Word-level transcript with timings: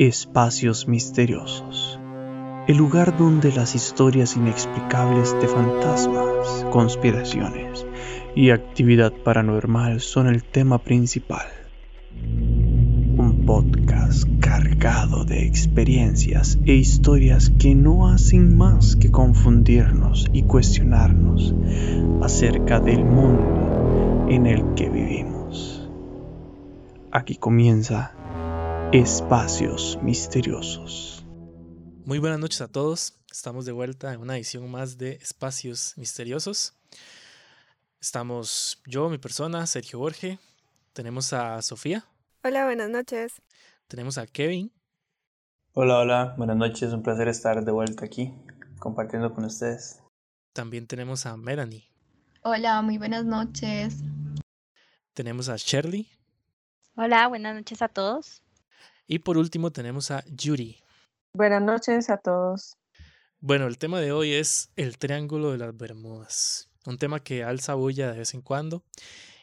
Espacios 0.00 0.88
Misteriosos, 0.88 2.00
el 2.66 2.78
lugar 2.78 3.18
donde 3.18 3.52
las 3.52 3.74
historias 3.74 4.34
inexplicables 4.34 5.38
de 5.38 5.46
fantasmas, 5.46 6.64
conspiraciones 6.72 7.84
y 8.34 8.48
actividad 8.48 9.12
paranormal 9.12 10.00
son 10.00 10.28
el 10.28 10.42
tema 10.42 10.78
principal. 10.78 11.46
Un 12.16 13.44
podcast 13.44 14.26
cargado 14.40 15.26
de 15.26 15.44
experiencias 15.44 16.58
e 16.64 16.72
historias 16.76 17.52
que 17.58 17.74
no 17.74 18.08
hacen 18.08 18.56
más 18.56 18.96
que 18.96 19.10
confundirnos 19.10 20.30
y 20.32 20.44
cuestionarnos 20.44 21.54
acerca 22.22 22.80
del 22.80 23.04
mundo 23.04 24.28
en 24.30 24.46
el 24.46 24.72
que 24.72 24.88
vivimos. 24.88 25.90
Aquí 27.12 27.36
comienza 27.36 28.14
Espacios 28.92 30.00
Misteriosos. 30.02 31.24
Muy 32.04 32.18
buenas 32.18 32.40
noches 32.40 32.60
a 32.60 32.66
todos. 32.66 33.22
Estamos 33.30 33.64
de 33.64 33.70
vuelta 33.70 34.12
en 34.12 34.20
una 34.20 34.36
edición 34.36 34.68
más 34.68 34.98
de 34.98 35.12
Espacios 35.12 35.94
Misteriosos. 35.96 36.74
Estamos 38.00 38.82
yo, 38.86 39.08
mi 39.08 39.18
persona, 39.18 39.64
Sergio 39.68 40.00
Borge. 40.00 40.40
Tenemos 40.92 41.32
a 41.32 41.62
Sofía. 41.62 42.04
Hola, 42.42 42.64
buenas 42.64 42.90
noches. 42.90 43.40
Tenemos 43.86 44.18
a 44.18 44.26
Kevin. 44.26 44.72
Hola, 45.72 45.98
hola, 45.98 46.34
buenas 46.36 46.56
noches. 46.56 46.92
Un 46.92 47.04
placer 47.04 47.28
estar 47.28 47.64
de 47.64 47.70
vuelta 47.70 48.06
aquí 48.06 48.34
compartiendo 48.80 49.32
con 49.32 49.44
ustedes. 49.44 50.02
También 50.52 50.88
tenemos 50.88 51.26
a 51.26 51.36
Melanie. 51.36 51.88
Hola, 52.42 52.82
muy 52.82 52.98
buenas 52.98 53.24
noches. 53.24 53.98
Tenemos 55.14 55.48
a 55.48 55.54
Shirley. 55.54 56.10
Hola, 56.96 57.28
buenas 57.28 57.54
noches 57.54 57.82
a 57.82 57.88
todos. 57.88 58.42
Y 59.12 59.18
por 59.18 59.38
último 59.38 59.72
tenemos 59.72 60.12
a 60.12 60.22
Yuri. 60.26 60.78
Buenas 61.34 61.60
noches 61.60 62.10
a 62.10 62.18
todos. 62.18 62.76
Bueno, 63.40 63.66
el 63.66 63.76
tema 63.76 63.98
de 63.98 64.12
hoy 64.12 64.34
es 64.34 64.70
el 64.76 64.98
Triángulo 64.98 65.50
de 65.50 65.58
las 65.58 65.76
Bermudas. 65.76 66.68
Un 66.86 66.96
tema 66.96 67.18
que 67.18 67.42
alza 67.42 67.74
bulla 67.74 68.12
de 68.12 68.18
vez 68.18 68.34
en 68.34 68.40
cuando. 68.40 68.84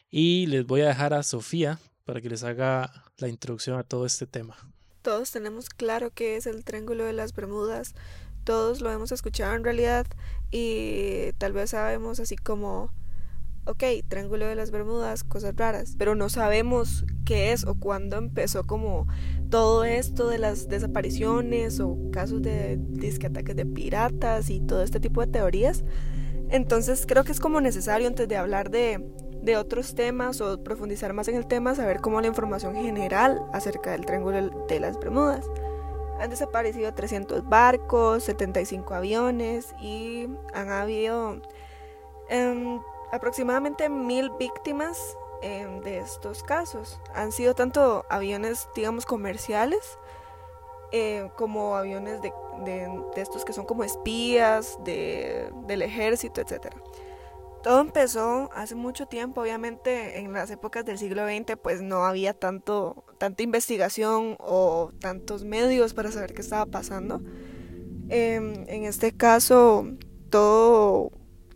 Y 0.08 0.46
les 0.46 0.66
voy 0.66 0.80
a 0.80 0.88
dejar 0.88 1.12
a 1.12 1.22
Sofía 1.22 1.78
para 2.06 2.22
que 2.22 2.30
les 2.30 2.44
haga 2.44 3.12
la 3.18 3.28
introducción 3.28 3.78
a 3.78 3.82
todo 3.82 4.06
este 4.06 4.26
tema. 4.26 4.56
Todos 5.02 5.32
tenemos 5.32 5.68
claro 5.68 6.12
qué 6.14 6.36
es 6.36 6.46
el 6.46 6.64
Triángulo 6.64 7.04
de 7.04 7.12
las 7.12 7.34
Bermudas. 7.34 7.94
Todos 8.44 8.80
lo 8.80 8.90
hemos 8.90 9.12
escuchado 9.12 9.54
en 9.54 9.64
realidad 9.64 10.06
y 10.50 11.32
tal 11.36 11.52
vez 11.52 11.70
sabemos 11.70 12.20
así 12.20 12.36
como 12.36 12.90
ok, 13.68 13.84
Triángulo 14.08 14.46
de 14.46 14.54
las 14.54 14.70
Bermudas, 14.70 15.24
cosas 15.24 15.54
raras, 15.54 15.94
pero 15.98 16.14
no 16.14 16.30
sabemos 16.30 17.04
qué 17.26 17.52
es 17.52 17.66
o 17.66 17.74
cuándo 17.74 18.16
empezó 18.16 18.66
como 18.66 19.06
todo 19.50 19.84
esto 19.84 20.28
de 20.28 20.38
las 20.38 20.68
desapariciones 20.68 21.78
o 21.78 21.98
casos 22.10 22.40
de 22.40 22.80
ataques 23.26 23.54
de 23.54 23.66
piratas 23.66 24.48
y 24.48 24.60
todo 24.60 24.82
este 24.82 25.00
tipo 25.00 25.20
de 25.20 25.26
teorías. 25.26 25.84
Entonces 26.48 27.04
creo 27.06 27.24
que 27.24 27.32
es 27.32 27.40
como 27.40 27.60
necesario 27.60 28.08
antes 28.08 28.26
de 28.26 28.38
hablar 28.38 28.70
de, 28.70 29.06
de 29.42 29.56
otros 29.58 29.94
temas 29.94 30.40
o 30.40 30.64
profundizar 30.64 31.12
más 31.12 31.28
en 31.28 31.36
el 31.36 31.46
tema, 31.46 31.74
saber 31.74 32.00
cómo 32.00 32.22
la 32.22 32.26
información 32.26 32.74
general 32.74 33.42
acerca 33.52 33.90
del 33.90 34.06
Triángulo 34.06 34.64
de 34.66 34.80
las 34.80 34.98
Bermudas. 34.98 35.44
Han 36.20 36.30
desaparecido 36.30 36.92
300 36.94 37.46
barcos, 37.46 38.24
75 38.24 38.94
aviones 38.94 39.74
y 39.82 40.26
han 40.54 40.70
habido... 40.70 41.42
Um, 42.30 42.80
aproximadamente 43.12 43.88
mil 43.88 44.30
víctimas 44.38 44.98
em, 45.42 45.80
de 45.80 45.98
estos 45.98 46.42
casos. 46.42 47.00
Han 47.14 47.32
sido 47.32 47.54
tanto 47.54 48.04
aviones, 48.08 48.68
digamos, 48.74 49.06
comerciales, 49.06 49.98
eh, 50.90 51.28
como 51.36 51.76
aviones 51.76 52.20
de, 52.22 52.32
estos 53.16 53.44
que 53.44 53.52
son 53.52 53.66
como 53.66 53.84
espías 53.84 54.78
del 54.84 55.82
ejército, 55.82 56.40
etc. 56.40 56.74
Todo 57.62 57.80
empezó 57.80 58.48
hace 58.54 58.74
mucho 58.74 59.06
tiempo, 59.06 59.42
obviamente 59.42 60.18
en 60.18 60.32
las 60.32 60.50
épocas 60.50 60.84
del 60.84 60.96
siglo 60.96 61.26
XX 61.26 61.56
pues 61.60 61.82
no 61.82 62.06
había 62.06 62.32
tanto, 62.32 63.04
tanta 63.18 63.42
investigación 63.42 64.36
o 64.38 64.90
tantos 65.00 65.44
medios 65.44 65.92
para 65.92 66.10
saber 66.10 66.32
qué 66.32 66.40
estaba 66.40 66.66
pasando. 66.66 67.20
Em, 68.08 68.64
en 68.68 68.84
este 68.84 69.14
caso 69.14 69.86
todo 70.30 71.10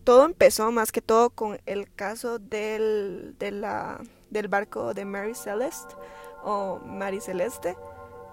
todo 0.04 0.24
empezó 0.24 0.70
más 0.72 0.92
que 0.92 1.00
todo 1.00 1.30
con 1.30 1.60
el 1.66 1.92
caso 1.94 2.38
del, 2.38 3.36
del 3.38 4.48
barco 4.48 4.94
de 4.94 5.04
Mary 5.04 5.34
Celeste 5.34 5.94
o 6.44 6.80
Mary 6.84 7.20
Celeste, 7.20 7.76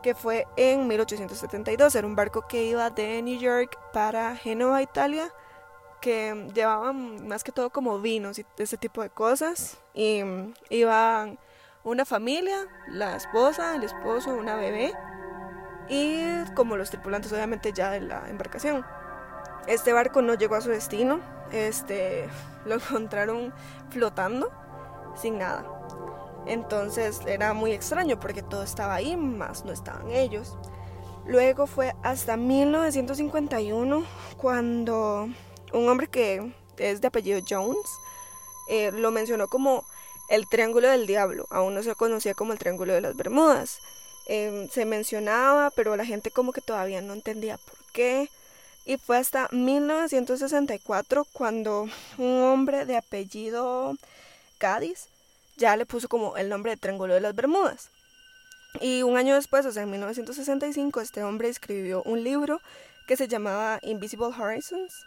que 0.01 0.15
fue 0.15 0.45
en 0.57 0.87
1872. 0.87 1.95
Era 1.95 2.07
un 2.07 2.15
barco 2.15 2.47
que 2.47 2.63
iba 2.63 2.89
de 2.89 3.21
New 3.21 3.39
York 3.39 3.77
para 3.93 4.35
Génova, 4.35 4.81
Italia, 4.81 5.31
que 6.01 6.49
llevaban 6.53 7.27
más 7.27 7.43
que 7.43 7.51
todo 7.51 7.69
como 7.69 7.99
vinos 7.99 8.39
y 8.39 8.45
ese 8.57 8.77
tipo 8.77 9.01
de 9.01 9.09
cosas. 9.09 9.77
Y 9.93 10.21
iban 10.69 11.39
una 11.83 12.05
familia, 12.05 12.67
la 12.87 13.15
esposa, 13.15 13.75
el 13.75 13.83
esposo, 13.83 14.33
una 14.33 14.55
bebé 14.55 14.93
y 15.89 16.21
como 16.53 16.77
los 16.77 16.91
tripulantes 16.91 17.33
obviamente 17.33 17.73
ya 17.73 17.89
de 17.89 18.01
la 18.01 18.29
embarcación. 18.29 18.85
Este 19.67 19.91
barco 19.91 20.21
no 20.21 20.35
llegó 20.35 20.55
a 20.55 20.61
su 20.61 20.69
destino, 20.69 21.19
este, 21.51 22.27
lo 22.65 22.75
encontraron 22.75 23.53
flotando 23.89 24.51
sin 25.19 25.37
nada. 25.37 25.65
Entonces 26.45 27.19
era 27.27 27.53
muy 27.53 27.71
extraño 27.71 28.19
porque 28.19 28.41
todo 28.41 28.63
estaba 28.63 28.95
ahí, 28.95 29.15
más 29.17 29.65
no 29.65 29.71
estaban 29.71 30.09
ellos. 30.11 30.57
Luego 31.25 31.67
fue 31.67 31.93
hasta 32.01 32.37
1951 32.37 34.03
cuando 34.37 35.29
un 35.73 35.89
hombre 35.89 36.07
que 36.07 36.51
es 36.77 37.01
de 37.01 37.07
apellido 37.07 37.41
Jones 37.47 37.77
eh, 38.69 38.91
lo 38.91 39.11
mencionó 39.11 39.47
como 39.47 39.83
el 40.29 40.47
Triángulo 40.47 40.87
del 40.89 41.05
Diablo. 41.05 41.45
Aún 41.49 41.75
no 41.75 41.83
se 41.83 41.93
conocía 41.95 42.33
como 42.33 42.53
el 42.53 42.59
Triángulo 42.59 42.93
de 42.93 43.01
las 43.01 43.15
Bermudas. 43.15 43.79
Em, 44.27 44.69
se 44.69 44.85
mencionaba, 44.85 45.71
pero 45.71 45.95
la 45.95 46.05
gente 46.05 46.31
como 46.31 46.53
que 46.53 46.61
todavía 46.61 47.01
no 47.01 47.13
entendía 47.13 47.57
por 47.57 47.77
qué 47.93 48.29
y 48.89 48.97
fue 48.97 49.17
hasta 49.17 49.47
1964 49.51 51.27
cuando 51.31 51.87
un 52.17 52.41
hombre 52.41 52.87
de 52.87 52.97
apellido 52.97 53.95
Cádiz 54.57 55.09
ya 55.57 55.77
le 55.77 55.85
puso 55.85 56.09
como 56.09 56.37
el 56.37 56.49
nombre 56.49 56.71
de 56.71 56.77
Triángulo 56.77 57.13
de 57.13 57.21
las 57.21 57.35
Bermudas. 57.35 57.91
Y 58.81 59.03
un 59.03 59.15
año 59.15 59.35
después, 59.35 59.63
o 59.67 59.71
sea, 59.71 59.83
en 59.83 59.91
1965, 59.91 61.01
este 61.01 61.23
hombre 61.23 61.49
escribió 61.49 62.01
un 62.01 62.23
libro 62.23 62.61
que 63.05 63.15
se 63.15 63.27
llamaba 63.27 63.77
Invisible 63.83 64.29
Horizons. 64.35 65.05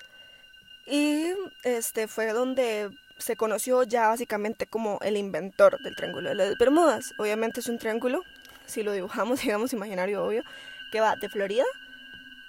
Y 0.87 1.33
este 1.65 2.07
fue 2.07 2.33
donde 2.33 2.89
se 3.19 3.35
conoció 3.35 3.83
ya 3.83 4.07
básicamente 4.07 4.67
como 4.67 5.01
el 5.03 5.17
inventor 5.17 5.83
del 5.83 5.97
Triángulo 5.97 6.29
de 6.29 6.37
las 6.37 6.57
Bermudas. 6.57 7.15
Obviamente 7.19 7.59
es 7.59 7.67
un 7.67 7.81
triángulo, 7.81 8.23
si 8.65 8.85
lo 8.85 8.93
dibujamos, 8.93 9.41
digamos, 9.43 9.73
imaginario 9.73 10.25
obvio, 10.25 10.45
que 10.93 11.01
va 11.01 11.17
de 11.17 11.29
Florida 11.29 11.65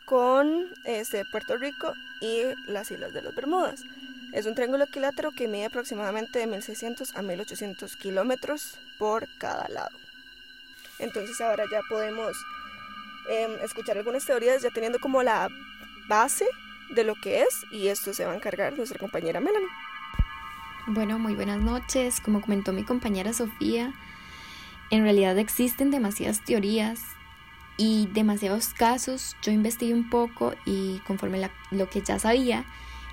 con 0.05 0.67
este, 0.83 1.25
Puerto 1.25 1.57
Rico 1.57 1.93
y 2.21 2.43
las 2.67 2.91
Islas 2.91 3.13
de 3.13 3.21
las 3.21 3.35
Bermudas. 3.35 3.83
Es 4.31 4.45
un 4.45 4.55
triángulo 4.55 4.85
equilátero 4.85 5.31
que 5.31 5.47
mide 5.47 5.65
aproximadamente 5.65 6.39
de 6.39 6.47
1600 6.47 7.15
a 7.15 7.21
1800 7.21 7.95
kilómetros 7.97 8.79
por 8.97 9.27
cada 9.37 9.67
lado. 9.69 9.95
Entonces 10.99 11.39
ahora 11.41 11.65
ya 11.71 11.81
podemos 11.87 12.35
em, 13.29 13.51
escuchar 13.63 13.97
algunas 13.97 14.25
teorías 14.25 14.61
ya 14.61 14.69
teniendo 14.71 14.99
como 14.99 15.21
la 15.21 15.49
base 16.07 16.47
de 16.89 17.03
lo 17.03 17.15
que 17.15 17.41
es 17.41 17.65
y 17.71 17.87
esto 17.87 18.13
se 18.13 18.25
va 18.25 18.33
a 18.33 18.35
encargar 18.35 18.75
nuestra 18.77 18.99
compañera 18.99 19.39
Melanie. 19.39 19.69
Bueno, 20.87 21.17
muy 21.17 21.35
buenas 21.35 21.59
noches. 21.59 22.19
Como 22.19 22.41
comentó 22.41 22.73
mi 22.73 22.83
compañera 22.83 23.33
Sofía, 23.33 23.93
en 24.89 25.03
realidad 25.03 25.37
existen 25.37 25.91
demasiadas 25.91 26.43
teorías 26.43 26.99
y 27.77 28.07
demasiados 28.07 28.69
casos. 28.69 29.35
Yo 29.41 29.51
investigué 29.51 29.93
un 29.93 30.09
poco 30.09 30.53
y 30.65 30.99
conforme 31.07 31.49
lo 31.71 31.89
que 31.89 32.01
ya 32.01 32.19
sabía, 32.19 32.65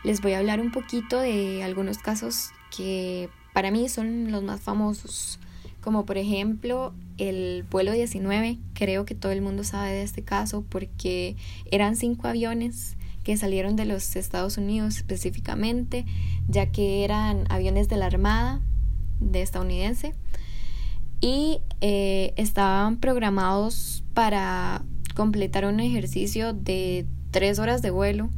les 0.03 0.21
voy 0.21 0.33
a 0.33 0.39
hablar 0.39 0.61
un 0.61 0.71
poquito 0.71 1.19
de 1.21 1.63
algunos 1.63 1.99
casos 1.99 2.51
que 2.75 3.29
para 3.53 3.71
mí 3.71 3.89
son 3.89 4.31
los 4.31 4.43
más 4.43 4.61
famosos. 4.61 5.39
Como 5.81 6.05
por 6.05 6.19
ejemplo 6.19 6.93
el 7.17 7.65
vuelo 7.71 7.93
19, 7.93 8.59
creo 8.75 9.05
que 9.05 9.15
todo 9.15 9.33
el 9.33 9.43
mundo 9.43 9.65
sabe 9.65 9.93
de 9.93 10.03
este 10.03 10.23
caso 10.23 10.65
porque 10.69 11.37
eran 11.71 11.97
cinco 11.97 12.29
aviones 12.29 12.97
que 13.25 13.37
salieron 13.37 13.77
de 13.77 13.85
los 13.85 14.17
Estados 14.17 14.57
Unidos 14.57 14.97
específicamente, 14.97 16.07
ya 16.49 16.67
que 16.67 17.05
eran 17.05 17.45
aviones 17.51 17.89
de 17.89 17.97
la 17.97 18.07
Armada 18.07 18.61
de 19.21 19.43
estadounidense 19.43 20.15
y 21.21 21.61
eh, 21.81 22.33
estaban 22.37 22.99
programados 22.99 24.05
para 24.15 24.85
completar 25.15 25.65
un 25.65 25.81
ejercicio 25.81 26.53
de 26.53 27.07
tres 27.31 27.59
horas 27.59 27.83
de 27.83 27.91
vuelo 27.91 28.31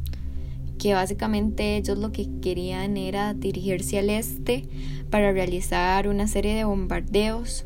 que 0.79 0.93
básicamente 0.93 1.77
ellos 1.77 1.97
lo 1.97 2.11
que 2.11 2.27
querían 2.41 2.97
era 2.97 3.33
dirigirse 3.33 3.99
al 3.99 4.09
este 4.09 4.67
para 5.09 5.31
realizar 5.31 6.07
una 6.07 6.27
serie 6.27 6.55
de 6.55 6.65
bombardeos 6.65 7.65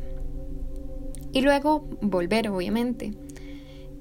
y 1.32 1.40
luego 1.42 1.88
volver 2.00 2.48
obviamente 2.48 3.12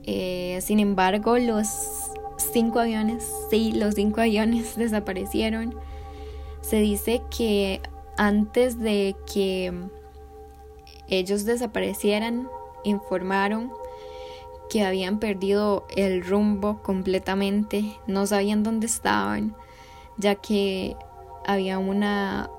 Eh, 0.09 0.59
sin 0.61 0.79
embargo, 0.79 1.37
los 1.37 1.67
cinco 2.53 2.79
aviones, 2.79 3.29
sí, 3.49 3.73
los 3.73 3.95
cinco 3.95 4.21
aviones 4.21 4.75
desaparecieron. 4.77 5.75
Se 6.61 6.79
dice 6.79 7.21
que 7.29 7.81
antes 8.15 8.79
de 8.79 9.17
que 9.31 9.73
ellos 11.09 11.45
desaparecieran, 11.45 12.49
informaron 12.83 13.71
que 14.69 14.83
habían 14.83 15.19
perdido 15.19 15.85
el 15.95 16.23
rumbo 16.23 16.81
completamente, 16.83 17.97
no 18.05 18.27
sabían 18.27 18.63
dónde 18.63 18.87
estaban, 18.87 19.55
ya 20.17 20.35
que 20.35 20.95
había 21.45 21.79
una 21.79 22.49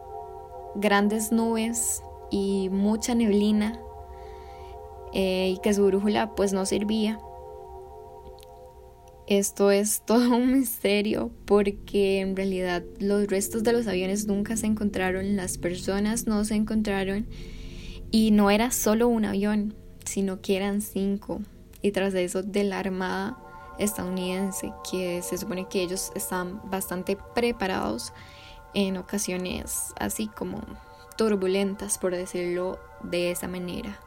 grandes 0.74 1.32
nubes 1.32 2.02
y 2.30 2.68
mucha 2.70 3.14
neblina 3.14 3.78
eh, 5.12 5.54
y 5.56 5.60
que 5.60 5.74
su 5.74 5.86
brújula 5.86 6.34
pues 6.34 6.52
no 6.52 6.64
servía. 6.66 7.18
Esto 9.26 9.70
es 9.70 10.02
todo 10.06 10.36
un 10.36 10.52
misterio 10.52 11.30
porque 11.44 12.20
en 12.20 12.36
realidad 12.36 12.82
los 12.98 13.26
restos 13.26 13.62
de 13.62 13.72
los 13.72 13.86
aviones 13.86 14.26
nunca 14.26 14.56
se 14.56 14.66
encontraron, 14.66 15.36
las 15.36 15.58
personas 15.58 16.26
no 16.26 16.44
se 16.44 16.54
encontraron 16.54 17.26
y 18.10 18.30
no 18.30 18.50
era 18.50 18.70
solo 18.70 19.08
un 19.08 19.24
avión, 19.24 19.74
sino 20.04 20.40
que 20.40 20.56
eran 20.56 20.80
cinco. 20.80 21.40
Y 21.82 21.92
tras 21.92 22.14
eso 22.14 22.42
de 22.42 22.64
la 22.64 22.78
Armada 22.78 23.38
estadounidense, 23.78 24.72
que 24.90 25.22
se 25.22 25.38
supone 25.38 25.68
que 25.68 25.82
ellos 25.82 26.10
están 26.14 26.60
bastante 26.70 27.16
preparados 27.34 28.12
en 28.74 28.96
ocasiones 28.96 29.92
así 29.98 30.26
como 30.28 30.60
turbulentas, 31.16 31.98
por 31.98 32.12
decirlo 32.12 32.78
de 33.02 33.30
esa 33.30 33.48
manera. 33.48 34.00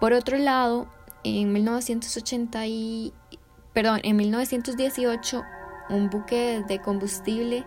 Por 0.00 0.12
otro 0.12 0.38
lado, 0.38 0.86
en 1.22 1.52
1980 1.52 2.66
y, 2.66 3.12
perdón, 3.72 4.00
en 4.02 4.16
1918 4.16 5.42
un 5.90 6.08
buque 6.08 6.62
de 6.68 6.80
combustible 6.80 7.64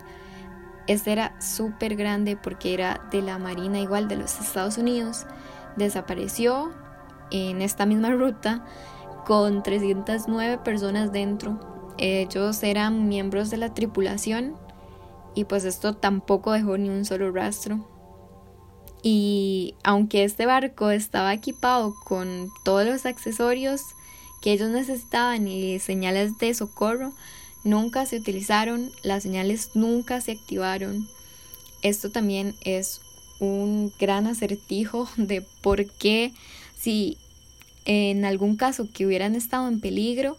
este 0.86 1.12
era 1.12 1.40
súper 1.40 1.96
grande 1.96 2.36
porque 2.36 2.74
era 2.74 3.00
de 3.10 3.22
la 3.22 3.38
Marina 3.38 3.80
igual 3.80 4.06
de 4.06 4.16
los 4.16 4.38
Estados 4.38 4.76
Unidos. 4.76 5.26
Desapareció 5.76 6.72
en 7.30 7.62
esta 7.62 7.86
misma 7.86 8.10
ruta 8.10 8.64
con 9.26 9.62
309 9.62 10.58
personas 10.58 11.12
dentro. 11.12 11.58
Ellos 11.98 12.62
eran 12.62 13.08
miembros 13.08 13.50
de 13.50 13.56
la 13.56 13.72
tripulación 13.72 14.56
y 15.34 15.44
pues 15.44 15.64
esto 15.64 15.94
tampoco 15.94 16.52
dejó 16.52 16.78
ni 16.78 16.88
un 16.88 17.04
solo 17.04 17.32
rastro. 17.32 17.88
Y 19.02 19.74
aunque 19.82 20.24
este 20.24 20.46
barco 20.46 20.90
estaba 20.90 21.34
equipado 21.34 21.94
con 22.04 22.48
todos 22.64 22.86
los 22.86 23.04
accesorios 23.04 23.82
que 24.40 24.52
ellos 24.52 24.70
necesitaban 24.70 25.46
y 25.46 25.78
señales 25.78 26.38
de 26.38 26.54
socorro, 26.54 27.12
nunca 27.64 28.06
se 28.06 28.18
utilizaron, 28.18 28.90
las 29.02 29.22
señales 29.22 29.70
nunca 29.74 30.20
se 30.20 30.32
activaron. 30.32 31.08
Esto 31.82 32.10
también 32.10 32.54
es 32.62 33.00
un 33.44 33.92
gran 33.98 34.26
acertijo 34.26 35.08
de 35.16 35.42
por 35.62 35.86
qué 35.86 36.32
si 36.76 37.18
en 37.84 38.24
algún 38.24 38.56
caso 38.56 38.88
que 38.92 39.06
hubieran 39.06 39.34
estado 39.34 39.68
en 39.68 39.80
peligro, 39.80 40.38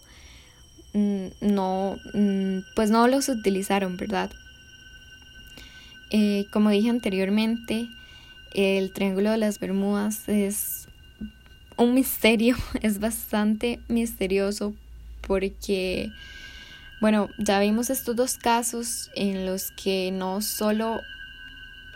mm, 0.94 1.26
no, 1.40 1.96
mm, 2.14 2.58
pues 2.74 2.90
no 2.90 3.06
los 3.08 3.28
utilizaron, 3.28 3.96
¿verdad? 3.96 4.30
Eh, 6.10 6.46
como 6.52 6.70
dije 6.70 6.90
anteriormente, 6.90 7.88
el 8.54 8.92
Triángulo 8.92 9.30
de 9.30 9.38
las 9.38 9.58
Bermudas 9.58 10.28
es 10.28 10.88
un 11.76 11.94
misterio, 11.94 12.56
es 12.82 12.98
bastante 13.00 13.80
misterioso 13.88 14.74
porque, 15.26 16.10
bueno, 17.00 17.28
ya 17.38 17.60
vimos 17.60 17.90
estos 17.90 18.16
dos 18.16 18.38
casos 18.38 19.10
en 19.14 19.46
los 19.46 19.72
que 19.72 20.10
no 20.12 20.40
solo 20.40 21.00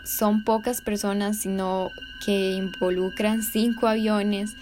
son 0.03 0.43
pocas 0.43 0.81
personas, 0.81 1.37
sino 1.37 1.91
que 2.23 2.51
involucran 2.51 3.43
cinco 3.43 3.87
aviones, 3.87 4.55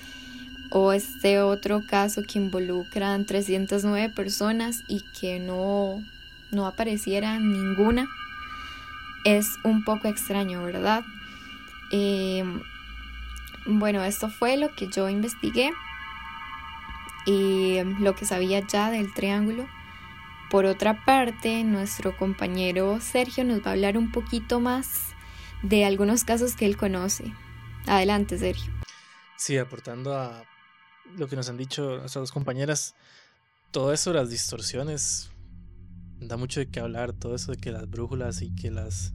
o 0.71 0.93
este 0.93 1.41
otro 1.41 1.81
caso 1.85 2.21
que 2.23 2.37
involucran 2.37 3.25
309 3.25 4.09
personas 4.09 4.83
y 4.87 5.01
que 5.19 5.39
no, 5.39 6.03
no 6.51 6.67
apareciera 6.67 7.39
ninguna, 7.39 8.07
es 9.25 9.47
un 9.63 9.83
poco 9.83 10.07
extraño, 10.07 10.63
¿verdad? 10.63 11.03
Eh, 11.91 12.43
bueno, 13.65 14.03
esto 14.03 14.29
fue 14.29 14.57
lo 14.57 14.73
que 14.73 14.87
yo 14.87 15.09
investigué 15.09 15.71
y 17.25 17.79
lo 17.99 18.15
que 18.15 18.25
sabía 18.25 18.65
ya 18.65 18.91
del 18.91 19.13
triángulo. 19.13 19.67
Por 20.49 20.65
otra 20.65 21.05
parte, 21.05 21.63
nuestro 21.63 22.17
compañero 22.17 22.99
Sergio 23.01 23.43
nos 23.43 23.59
va 23.59 23.69
a 23.69 23.73
hablar 23.73 23.97
un 23.97 24.11
poquito 24.11 24.59
más 24.59 25.08
de 25.63 25.85
algunos 25.85 26.23
casos 26.23 26.55
que 26.55 26.65
él 26.65 26.77
conoce. 26.77 27.25
Adelante, 27.87 28.37
Sergio. 28.37 28.71
Sí, 29.37 29.57
aportando 29.57 30.17
a 30.17 30.43
lo 31.17 31.27
que 31.27 31.35
nos 31.35 31.49
han 31.49 31.57
dicho 31.57 31.97
nuestras 31.97 32.23
dos 32.23 32.31
compañeras, 32.31 32.95
todo 33.71 33.93
eso, 33.93 34.13
las 34.13 34.29
distorsiones, 34.29 35.31
da 36.19 36.37
mucho 36.37 36.59
de 36.59 36.67
qué 36.67 36.79
hablar, 36.79 37.13
todo 37.13 37.35
eso 37.35 37.51
de 37.51 37.57
que 37.57 37.71
las 37.71 37.89
brújulas 37.89 38.41
y 38.41 38.53
que 38.53 38.71
las 38.71 39.13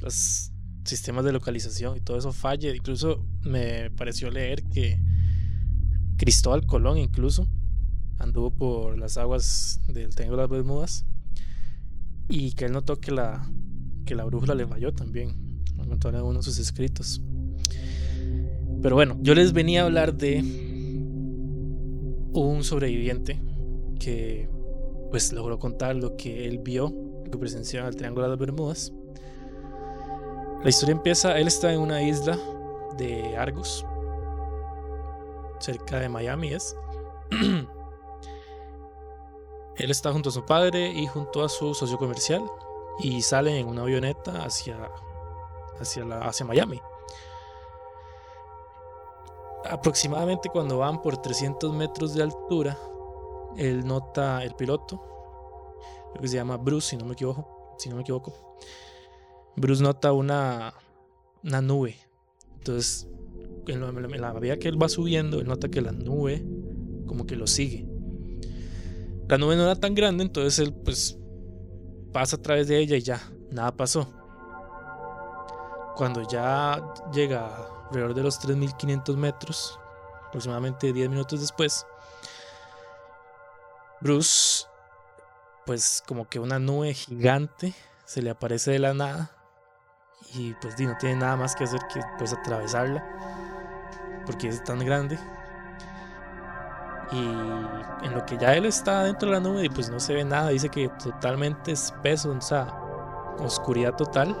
los 0.00 0.50
sistemas 0.84 1.24
de 1.24 1.32
localización 1.32 1.96
y 1.96 2.00
todo 2.00 2.18
eso 2.18 2.32
falle. 2.32 2.74
Incluso 2.74 3.24
me 3.42 3.90
pareció 3.90 4.30
leer 4.30 4.64
que 4.64 4.98
Cristóbal 6.16 6.66
Colón 6.66 6.98
incluso 6.98 7.48
anduvo 8.18 8.50
por 8.50 8.98
las 8.98 9.16
aguas 9.16 9.80
del 9.86 10.14
Triángulo 10.14 10.42
de 10.42 10.48
las 10.48 10.50
Bermudas 10.50 11.04
y 12.28 12.52
que 12.52 12.66
él 12.66 12.72
notó 12.72 13.00
que 13.00 13.10
la, 13.10 13.48
que 14.04 14.14
la 14.14 14.24
brújula 14.24 14.54
le 14.54 14.66
falló 14.66 14.92
también. 14.92 15.34
Lo 15.76 15.84
contó 15.84 16.08
en 16.08 16.16
uno 16.16 16.38
de 16.38 16.42
sus 16.42 16.58
escritos. 16.58 17.20
Pero 18.82 18.96
bueno, 18.96 19.16
yo 19.20 19.34
les 19.34 19.52
venía 19.52 19.82
a 19.82 19.84
hablar 19.86 20.14
de 20.14 20.38
un 22.32 22.64
sobreviviente 22.64 23.40
que 24.00 24.48
pues 25.10 25.32
logró 25.32 25.58
contar 25.58 25.94
lo 25.94 26.16
que 26.16 26.46
él 26.46 26.58
vio, 26.58 26.92
lo 27.24 27.30
que 27.30 27.38
presenció 27.38 27.80
en 27.80 27.86
el 27.86 27.96
Triángulo 27.96 28.24
de 28.24 28.30
las 28.30 28.38
Bermudas. 28.38 28.92
La 30.62 30.68
historia 30.68 30.92
empieza, 30.94 31.38
él 31.38 31.46
está 31.46 31.72
en 31.72 31.80
una 31.80 32.02
isla 32.02 32.38
de 32.96 33.36
Argos, 33.36 33.84
cerca 35.60 36.00
de 36.00 36.08
Miami 36.08 36.54
es. 36.54 36.74
él 39.76 39.90
está 39.90 40.12
junto 40.12 40.30
a 40.30 40.32
su 40.32 40.44
padre 40.44 40.92
y 40.92 41.06
junto 41.06 41.44
a 41.44 41.48
su 41.48 41.74
socio 41.74 41.98
comercial 41.98 42.42
y 43.00 43.22
salen 43.22 43.56
en 43.56 43.68
una 43.68 43.82
avioneta 43.82 44.44
hacia, 44.44 44.88
hacia, 45.80 46.04
hacia 46.20 46.46
Miami 46.46 46.80
aproximadamente 49.68 50.48
cuando 50.48 50.78
van 50.78 51.02
por 51.02 51.20
300 51.20 51.74
metros 51.74 52.14
de 52.14 52.22
altura, 52.22 52.78
él 53.56 53.84
nota 53.86 54.44
el 54.44 54.54
piloto, 54.54 55.00
que 56.20 56.28
se 56.28 56.36
llama 56.36 56.56
Bruce, 56.56 56.90
si 56.90 56.96
no 56.96 57.04
me 57.04 57.14
equivoco, 57.14 57.74
si 57.78 57.88
no 57.88 57.96
me 57.96 58.02
equivoco. 58.02 58.56
Bruce 59.56 59.82
nota 59.82 60.12
una, 60.12 60.74
una 61.42 61.60
nube. 61.60 61.96
Entonces, 62.58 63.08
en, 63.66 63.80
la 64.20 64.32
medida 64.34 64.58
que 64.58 64.68
él 64.68 64.80
va 64.80 64.88
subiendo, 64.88 65.40
él 65.40 65.46
nota 65.46 65.68
que 65.68 65.80
la 65.80 65.92
nube 65.92 66.44
como 67.06 67.26
que 67.26 67.36
lo 67.36 67.46
sigue. 67.46 67.86
La 69.28 69.38
nube 69.38 69.56
no 69.56 69.62
era 69.62 69.76
tan 69.76 69.94
grande, 69.94 70.24
entonces 70.24 70.58
él 70.58 70.74
pues 70.74 71.18
pasa 72.12 72.36
a 72.36 72.42
través 72.42 72.68
de 72.68 72.78
ella 72.78 72.96
y 72.96 73.02
ya, 73.02 73.20
nada 73.50 73.72
pasó. 73.72 74.12
Cuando 75.96 76.26
ya 76.28 76.82
llega 77.12 77.48
alrededor 77.86 78.14
de 78.14 78.22
los 78.22 78.40
3.500 78.40 79.16
metros, 79.16 79.78
aproximadamente 80.28 80.92
10 80.92 81.08
minutos 81.10 81.40
después, 81.40 81.86
Bruce, 84.00 84.66
pues 85.64 86.02
como 86.06 86.28
que 86.28 86.40
una 86.40 86.58
nube 86.58 86.94
gigante 86.94 87.74
se 88.04 88.22
le 88.22 88.30
aparece 88.30 88.72
de 88.72 88.78
la 88.78 88.94
nada 88.94 89.30
y 90.34 90.54
pues 90.54 90.78
no 90.80 90.96
tiene 90.98 91.16
nada 91.16 91.36
más 91.36 91.54
que 91.54 91.64
hacer 91.64 91.80
que 91.92 92.00
pues 92.18 92.32
atravesarla 92.32 93.04
porque 94.26 94.48
es 94.48 94.62
tan 94.64 94.80
grande 94.80 95.18
y 97.12 98.06
en 98.06 98.14
lo 98.14 98.24
que 98.26 98.38
ya 98.38 98.54
él 98.54 98.64
está 98.64 99.04
dentro 99.04 99.28
de 99.28 99.34
la 99.34 99.40
nube 99.40 99.64
y 99.64 99.68
pues 99.68 99.90
no 99.90 100.00
se 100.00 100.14
ve 100.14 100.24
nada 100.24 100.48
dice 100.48 100.68
que 100.68 100.88
totalmente 101.02 101.72
espeso 101.72 102.30
o 102.30 102.40
sea 102.40 102.74
oscuridad 103.38 103.94
total 103.96 104.34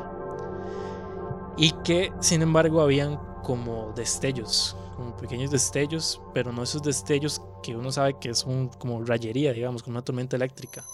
y 1.56 1.72
que 1.84 2.12
sin 2.20 2.42
embargo 2.42 2.80
habían 2.80 3.18
como 3.42 3.92
destellos, 3.94 4.76
como 4.96 5.16
pequeños 5.16 5.50
destellos, 5.50 6.20
pero 6.32 6.52
no 6.52 6.62
esos 6.62 6.82
destellos 6.82 7.42
que 7.62 7.76
uno 7.76 7.92
sabe 7.92 8.18
que 8.18 8.30
es 8.30 8.44
un, 8.44 8.68
como 8.68 9.04
rayería, 9.04 9.52
digamos, 9.52 9.82
como 9.82 9.96
una 9.96 10.04
tormenta 10.04 10.36
eléctrica. 10.36 10.84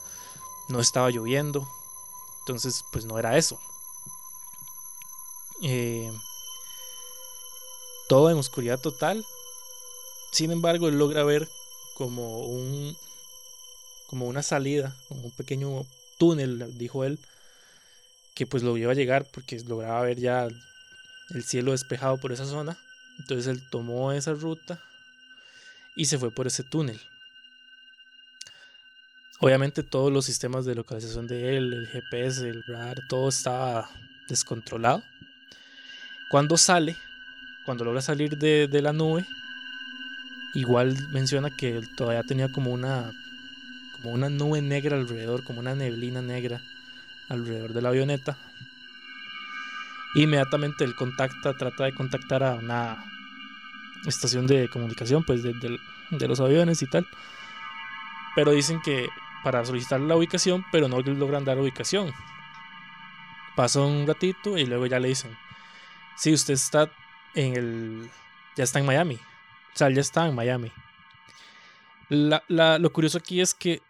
No 0.69 0.81
estaba 0.81 1.11
lloviendo, 1.11 1.67
entonces 2.41 2.85
pues 2.93 3.05
no 3.05 3.19
era 3.19 3.37
eso. 3.37 3.59
Eh, 5.63 6.11
todo 8.09 8.31
en 8.31 8.39
oscuridad 8.39 8.81
total. 8.81 9.25
Sin 10.33 10.51
embargo, 10.51 10.89
él 10.89 10.99
logra 10.99 11.25
ver 11.25 11.49
como 11.99 12.47
un 12.47 12.97
como 14.07 14.26
una 14.26 14.43
salida, 14.43 14.97
como 15.09 15.25
un 15.25 15.33
pequeño 15.33 15.85
túnel, 16.17 16.78
dijo 16.78 17.05
él, 17.05 17.19
que 18.35 18.47
pues 18.47 18.62
lo 18.62 18.75
iba 18.78 18.93
a 18.93 18.95
llegar 18.95 19.26
porque 19.31 19.61
lograba 19.67 20.00
ver 20.02 20.19
ya 20.19 20.49
el 21.31 21.45
cielo 21.45 21.73
despejado 21.73 22.17
por 22.17 22.33
esa 22.33 22.47
zona. 22.47 22.78
Entonces 23.19 23.49
él 23.49 23.69
tomó 23.69 24.12
esa 24.12 24.33
ruta 24.33 24.81
y 25.95 26.07
se 26.07 26.19
fue 26.19 26.31
por 26.31 26.47
ese 26.47 26.62
túnel. 26.62 26.99
Obviamente 29.40 29.83
todos 29.83 30.11
los 30.11 30.25
sistemas 30.25 30.64
de 30.64 30.76
localización 30.76 31.26
de 31.26 31.57
él, 31.57 31.73
el 31.73 31.88
GPS, 31.88 32.49
el 32.49 32.64
radar, 32.64 32.97
todo 33.09 33.28
estaba 33.28 33.90
descontrolado. 34.28 35.02
Cuando 36.31 36.57
sale, 36.57 36.97
cuando 37.67 37.85
logra 37.85 38.00
salir 38.00 38.38
de, 38.38 38.69
de 38.69 38.83
la 38.83 38.93
nube, 38.93 39.26
igual 40.55 40.97
menciona 41.11 41.50
que 41.50 41.83
todavía 41.97 42.23
tenía 42.23 42.50
como 42.50 42.73
una 42.73 43.12
como 43.97 44.14
una 44.14 44.28
nube 44.28 44.62
negra 44.62 44.97
alrededor, 44.97 45.43
como 45.45 45.61
una 45.61 45.75
neblina 45.75 46.23
negra 46.23 46.61
alrededor 47.28 47.73
de 47.73 47.83
la 47.83 47.88
avioneta. 47.88 48.37
Inmediatamente 50.14 50.85
él 50.85 50.95
contacta, 50.95 51.55
trata 51.55 51.85
de 51.85 51.95
contactar 51.95 52.43
a 52.43 52.55
una 52.55 53.05
estación 54.07 54.47
de 54.47 54.69
comunicación, 54.69 55.25
pues 55.25 55.43
de, 55.43 56.28
los 56.28 56.40
aviones 56.40 56.81
y 56.83 56.87
tal. 56.87 57.07
Pero 58.35 58.52
dicen 58.52 58.81
que 58.83 59.09
para 59.43 59.64
solicitar 59.64 60.00
la 60.00 60.17
ubicación, 60.17 60.64
pero 60.73 60.88
no 60.88 61.00
logran 61.00 61.45
dar 61.45 61.59
ubicación. 61.59 62.12
Pasó 63.57 63.87
un 63.87 64.07
ratito 64.07 64.57
y 64.57 64.67
luego 64.67 64.87
ya 64.87 65.00
le 65.00 65.09
dicen, 65.09 65.37
si 66.17 66.33
usted 66.33 66.55
está 66.55 66.90
en 67.35 67.57
el, 67.57 68.11
ya 68.57 68.64
está 68.64 68.78
en 68.78 68.87
Miami. 68.87 69.19
O 69.75 69.79
sea, 69.79 69.91
ya 69.91 70.01
está 70.01 70.27
en 70.27 70.35
Miami. 70.35 70.71
lo 72.09 72.93
curioso 72.93 73.19
aquí 73.19 73.41
es 73.41 73.55
que 73.55 73.81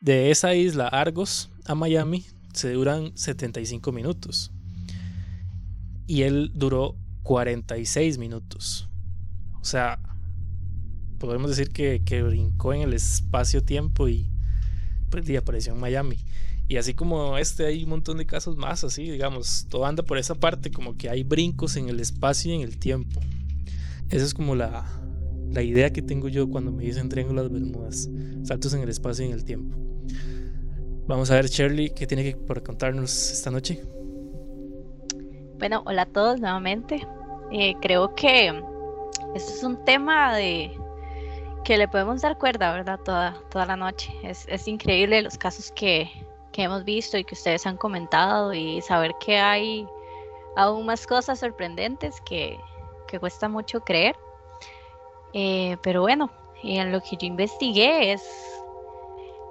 de 0.00 0.30
esa 0.30 0.54
isla 0.54 0.88
Argos 0.88 1.50
a 1.66 1.74
Miami 1.74 2.24
se 2.52 2.72
duran 2.72 3.16
75 3.16 3.92
minutos. 3.92 4.50
Y 6.06 6.22
él 6.22 6.50
duró 6.54 6.96
46 7.22 8.18
minutos. 8.18 8.88
O 9.60 9.64
sea, 9.64 10.00
podemos 11.18 11.50
decir 11.50 11.70
que, 11.70 12.02
que 12.04 12.22
brincó 12.22 12.72
en 12.72 12.82
el 12.82 12.94
espacio-tiempo 12.94 14.08
y 14.08 14.30
pues 15.10 15.28
y 15.28 15.36
apareció 15.36 15.72
en 15.72 15.80
Miami. 15.80 16.16
Y 16.68 16.76
así 16.76 16.94
como 16.94 17.36
este 17.36 17.66
hay 17.66 17.82
un 17.82 17.90
montón 17.90 18.18
de 18.18 18.26
casos 18.26 18.56
más 18.56 18.84
así, 18.84 19.10
digamos, 19.10 19.66
todo 19.68 19.86
anda 19.86 20.04
por 20.04 20.18
esa 20.18 20.36
parte, 20.36 20.70
como 20.70 20.96
que 20.96 21.10
hay 21.10 21.24
brincos 21.24 21.76
en 21.76 21.88
el 21.88 22.00
espacio 22.00 22.52
y 22.52 22.56
en 22.56 22.62
el 22.62 22.78
tiempo. 22.78 23.20
Esa 24.10 24.24
es 24.24 24.34
como 24.34 24.56
la, 24.56 24.84
la 25.50 25.62
idea 25.62 25.92
que 25.92 26.02
tengo 26.02 26.28
yo 26.28 26.48
cuando 26.50 26.72
me 26.72 26.82
dicen 26.82 27.08
triángulos 27.08 27.50
Bermudas, 27.50 28.08
saltos 28.42 28.74
en 28.74 28.82
el 28.82 28.88
espacio 28.88 29.24
y 29.24 29.28
en 29.28 29.34
el 29.34 29.44
tiempo. 29.44 29.76
Vamos 31.06 31.30
a 31.30 31.34
ver, 31.34 31.46
Shirley, 31.46 31.90
¿qué 31.90 32.06
tiene 32.06 32.24
que 32.24 32.36
para 32.36 32.60
contarnos 32.60 33.32
esta 33.32 33.50
noche? 33.50 33.82
Bueno, 35.58 35.82
hola 35.86 36.02
a 36.02 36.06
todos 36.06 36.40
nuevamente. 36.40 37.06
Eh, 37.52 37.74
creo 37.80 38.14
que 38.14 38.48
este 39.34 39.52
es 39.52 39.62
un 39.62 39.84
tema 39.84 40.34
de 40.36 40.72
que 41.64 41.76
le 41.76 41.86
podemos 41.88 42.22
dar 42.22 42.38
cuerda, 42.38 42.72
¿verdad? 42.72 42.98
Toda, 43.04 43.36
toda 43.50 43.66
la 43.66 43.76
noche. 43.76 44.12
Es, 44.22 44.46
es 44.48 44.66
increíble 44.66 45.22
los 45.22 45.36
casos 45.36 45.72
que, 45.72 46.10
que, 46.52 46.62
hemos 46.62 46.84
visto 46.84 47.18
y 47.18 47.24
que 47.24 47.34
ustedes 47.34 47.66
han 47.66 47.76
comentado 47.76 48.54
y 48.54 48.80
saber 48.80 49.12
que 49.24 49.36
hay 49.36 49.86
aún 50.56 50.86
más 50.86 51.06
cosas 51.06 51.40
sorprendentes 51.40 52.20
que, 52.22 52.58
que 53.10 53.18
cuesta 53.18 53.48
mucho 53.48 53.80
creer. 53.80 54.16
Eh, 55.32 55.76
pero 55.82 56.02
bueno, 56.02 56.30
en 56.62 56.92
lo 56.92 57.00
que 57.00 57.16
yo 57.16 57.26
investigué 57.26 58.12
es 58.12 58.22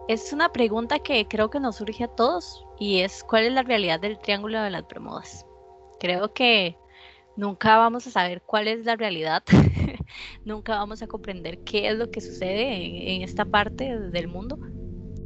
es 0.09 0.33
una 0.33 0.51
pregunta 0.51 0.97
que 0.97 1.27
creo 1.27 1.51
que 1.51 1.59
nos 1.59 1.75
surge 1.75 2.05
a 2.05 2.07
todos 2.07 2.65
y 2.79 3.01
es 3.01 3.23
¿cuál 3.23 3.45
es 3.45 3.53
la 3.53 3.61
realidad 3.61 3.99
del 3.99 4.17
Triángulo 4.17 4.59
de 4.59 4.71
las 4.71 4.87
Bermudas? 4.87 5.45
Creo 5.99 6.33
que 6.33 6.75
nunca 7.35 7.77
vamos 7.77 8.07
a 8.07 8.09
saber 8.09 8.41
cuál 8.41 8.67
es 8.67 8.85
la 8.85 8.95
realidad, 8.95 9.43
nunca 10.45 10.77
vamos 10.77 11.03
a 11.03 11.07
comprender 11.07 11.59
qué 11.59 11.89
es 11.89 11.95
lo 11.95 12.09
que 12.09 12.21
sucede 12.21 13.13
en, 13.15 13.21
esta 13.21 13.45
parte 13.45 13.99
del 13.99 14.27
mundo. 14.27 14.57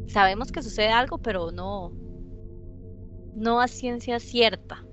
Sabemos 0.08 0.52
que 0.52 0.62
sucede 0.62 0.90
algo, 0.90 1.18
pero 1.18 1.54
no, 1.54 1.94
no 3.36 3.62
a 3.62 3.70
ciencia 3.70 4.20
cierta. 4.20 4.84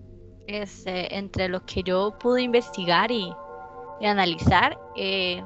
Es, 0.51 0.79
este, 0.79 1.17
entre 1.17 1.49
lo 1.49 1.65
que 1.65 1.85
yo 1.85 2.19
pude 2.19 2.43
investigar 2.43 3.13
y, 3.13 3.33
analizar, 4.03 4.77
eh, 4.97 5.45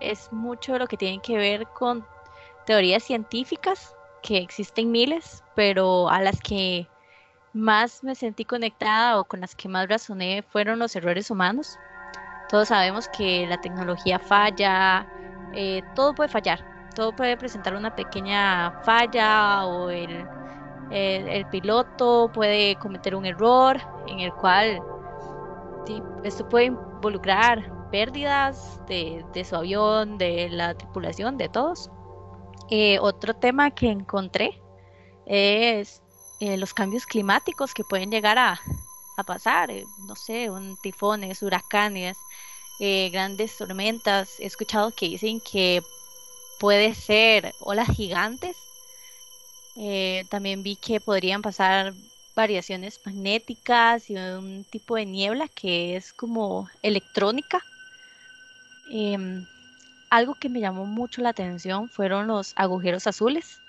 es 0.00 0.30
mucho 0.32 0.78
lo 0.78 0.86
que 0.86 0.98
tiene 0.98 1.20
que 1.22 1.36
ver 1.36 1.66
con 1.68 2.04
teorías 2.66 3.04
científicas, 3.04 3.96
que 4.22 4.36
existen 4.38 4.90
miles, 4.90 5.42
pero 5.54 6.10
a 6.10 6.20
las 6.20 6.40
que 6.42 6.86
más 7.54 8.04
me 8.04 8.14
sentí 8.14 8.44
conectada 8.44 9.18
o 9.18 9.24
con 9.24 9.40
las 9.40 9.54
que 9.54 9.68
más 9.68 9.88
razoné 9.88 10.42
fueron 10.42 10.78
los 10.78 10.94
errores 10.94 11.30
humanos. 11.30 11.78
Todos 12.50 12.68
sabemos 12.68 13.08
que 13.16 13.46
la 13.46 13.60
tecnología 13.60 14.18
falla, 14.18 15.06
eh, 15.54 15.82
todo 15.94 16.14
puede 16.14 16.28
fallar, 16.28 16.90
todo 16.94 17.16
puede 17.16 17.36
presentar 17.38 17.74
una 17.74 17.94
pequeña 17.94 18.72
falla 18.82 19.64
o 19.64 19.88
el, 19.88 20.26
el, 20.92 21.46
piloto 21.46 22.30
puede 22.32 22.76
cometer 22.76 23.14
un 23.14 23.26
error 23.26 23.80
en 24.06 24.20
el 24.20 24.32
cual 24.34 24.80
esto 26.24 26.48
puede 26.48 26.66
involucrar 26.66 27.90
pérdidas 27.90 28.80
de, 28.86 29.44
su 29.44 29.56
avión, 29.56 30.18
de 30.18 30.48
la 30.50 30.74
tripulación, 30.74 31.36
de 31.36 31.48
todos. 31.48 31.90
Eh, 32.70 32.98
otro 33.00 33.34
tema 33.34 33.70
que 33.70 33.90
encontré 33.90 34.60
es 35.26 36.02
eh, 36.40 36.56
los 36.56 36.72
cambios 36.72 37.06
climáticos 37.06 37.74
que 37.74 37.84
pueden 37.84 38.10
llegar 38.10 38.38
a, 38.38 38.58
pasar, 39.26 39.70
eh, 39.70 39.84
no 40.08 40.16
sé, 40.16 40.50
un 40.50 40.76
tifones, 40.78 41.42
huracanes, 41.42 42.18
grandes 43.12 43.56
tormentas. 43.56 44.40
He 44.40 44.46
escuchado 44.46 44.90
que 44.90 45.06
dicen 45.06 45.40
que 45.40 45.80
puede 46.58 46.94
ser 46.94 47.54
olas 47.60 47.88
gigantes. 47.88 48.56
También 50.28 50.62
vi 50.62 50.76
que 50.76 51.00
podrían 51.00 51.42
pasar 51.42 51.94
variaciones 52.34 53.00
magnéticas 53.04 54.10
y 54.10 54.16
un 54.16 54.64
tipo 54.64 54.96
de 54.96 55.06
niebla 55.06 55.48
que 55.48 55.96
es 55.96 56.12
como 56.12 56.68
electrónica. 56.82 57.60
Em, 58.90 59.46
algo 60.10 60.34
que 60.34 60.48
me 60.48 60.60
llamó 60.60 60.84
mucho 60.84 61.22
la 61.22 61.30
atención 61.30 61.88
fueron 61.88 62.26
los 62.26 62.52
agujeros 62.56 63.06
azules. 63.06 63.60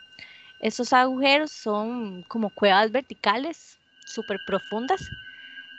Estos 0.60 0.94
agujeros 0.94 1.52
son 1.52 2.24
como 2.24 2.50
cuevas 2.50 2.92
verticales 2.92 3.78
súper 4.06 4.40
profundas. 4.46 5.02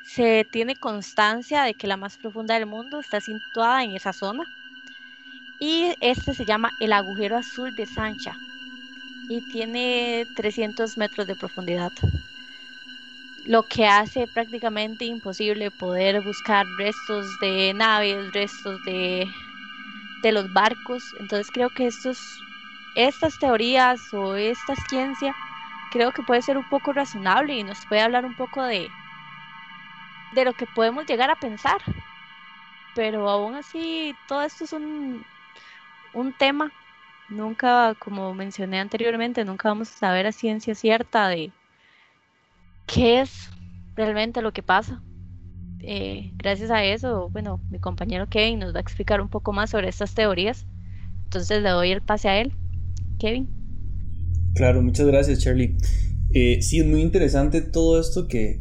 Se 0.07 0.47
tiene 0.53 0.77
constancia 0.77 1.63
de 1.65 1.75
que 1.75 1.87
la 1.87 1.97
más 1.97 2.17
profunda 2.19 2.55
del 2.55 2.67
mundo 2.67 3.01
está 3.01 3.21
situada 3.21 3.83
en 3.83 3.93
esa 3.93 4.13
zona. 4.13 4.45
Y 5.61 5.95
este 6.01 6.35
se 6.35 6.45
llama 6.45 6.71
el 6.81 6.93
agujero 6.93 7.37
azul 7.37 7.75
de 7.75 7.87
Sancha 7.87 8.37
y 9.29 9.43
tiene 9.43 10.27
300 10.35 10.97
metros 10.97 11.27
de 11.27 11.37
profundidad 11.37 11.93
lo 13.45 13.67
que 13.69 13.87
hace 13.87 14.27
prácticamente 14.27 15.05
imposible 15.05 15.71
poder 15.71 16.23
buscar 16.23 16.67
restos 16.79 17.27
de 17.41 17.75
naves, 17.75 18.33
restos 18.33 18.83
de 18.85 19.29
de 20.23 20.33
los 20.33 20.53
barcos. 20.53 21.05
Entonces 21.21 21.51
creo 21.53 21.71
que 21.71 21.87
estos, 21.87 22.19
estas 22.97 23.39
teorías 23.39 24.01
o 24.13 24.37
esta 24.37 24.75
ciencia 24.89 25.35
creo 25.93 26.13
que 26.13 26.23
puede 26.23 26.43
ser 26.43 26.59
un 26.59 26.69
poco 26.69 26.93
razonable 26.93 27.55
y 27.55 27.63
nos 27.63 27.87
puede 27.87 28.03
hablar 28.03 28.25
un 28.25 28.35
poco 28.35 28.63
de, 28.65 28.89
de 30.35 30.45
lo 30.45 30.53
que 30.55 30.67
podemos 30.67 31.07
llegar 31.07 31.31
a 31.31 31.37
pensar. 31.37 31.81
Pero 32.95 33.29
aún 33.29 33.55
así, 33.57 34.15
todo 34.29 34.43
esto 34.43 34.65
es 34.65 34.73
un, 34.73 35.25
un 36.15 36.33
tema. 36.35 36.73
Nunca, 37.31 37.95
como 37.99 38.35
mencioné 38.35 38.81
anteriormente, 38.81 39.45
nunca 39.45 39.69
vamos 39.69 39.91
a 39.91 39.99
saber 39.99 40.27
a 40.27 40.33
ciencia 40.33 40.75
cierta 40.75 41.29
de 41.29 41.53
qué 42.87 43.21
es 43.21 43.51
realmente 43.95 44.43
lo 44.43 44.53
que 44.53 44.63
pasa. 44.63 45.03
Eh, 45.81 46.31
gracias 46.37 46.71
a 46.71 46.85
eso, 46.85 47.29
bueno, 47.31 47.61
mi 47.71 47.79
compañero 47.79 48.29
Kevin 48.29 48.59
nos 48.59 48.75
va 48.75 48.79
a 48.79 48.83
explicar 48.83 49.21
un 49.21 49.29
poco 49.29 49.53
más 49.53 49.71
sobre 49.71 49.89
estas 49.89 50.15
teorías. 50.15 50.67
Entonces 51.25 51.63
le 51.63 51.71
doy 51.71 51.91
el 51.91 52.03
pase 52.03 52.29
a 52.29 52.41
él. 52.41 52.53
Kevin. 53.19 53.49
Claro, 54.55 54.83
muchas 54.83 55.07
gracias 55.07 55.41
Charlie. 55.41 55.77
Eh, 56.33 56.61
sí, 56.63 56.81
es 56.81 56.87
muy 56.87 57.01
interesante 57.01 57.61
todo 57.61 58.01
esto 58.01 58.29
que, 58.29 58.61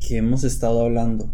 que 0.00 0.18
hemos 0.18 0.44
estado 0.44 0.84
hablando. 0.84 1.30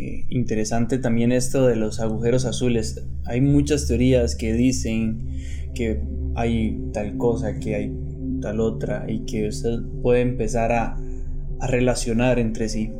Eh, 0.00 0.24
interesante 0.30 0.96
también 0.96 1.30
esto 1.30 1.66
de 1.66 1.76
los 1.76 2.00
agujeros 2.00 2.46
azules. 2.46 3.04
Hay 3.26 3.42
muchas 3.42 3.86
teorías 3.86 4.34
que 4.34 4.54
dicen 4.54 5.28
que 5.74 6.00
hay 6.36 6.80
tal 6.94 7.18
cosa, 7.18 7.58
que 7.58 7.74
hay 7.74 7.92
tal 8.40 8.60
otra 8.60 9.04
y 9.10 9.26
que 9.26 9.48
usted 9.48 9.80
puede 10.00 10.22
empezar 10.22 10.72
a, 10.72 10.96
relacionar 11.68 12.38
entre 12.38 12.70
sí. 12.70 12.90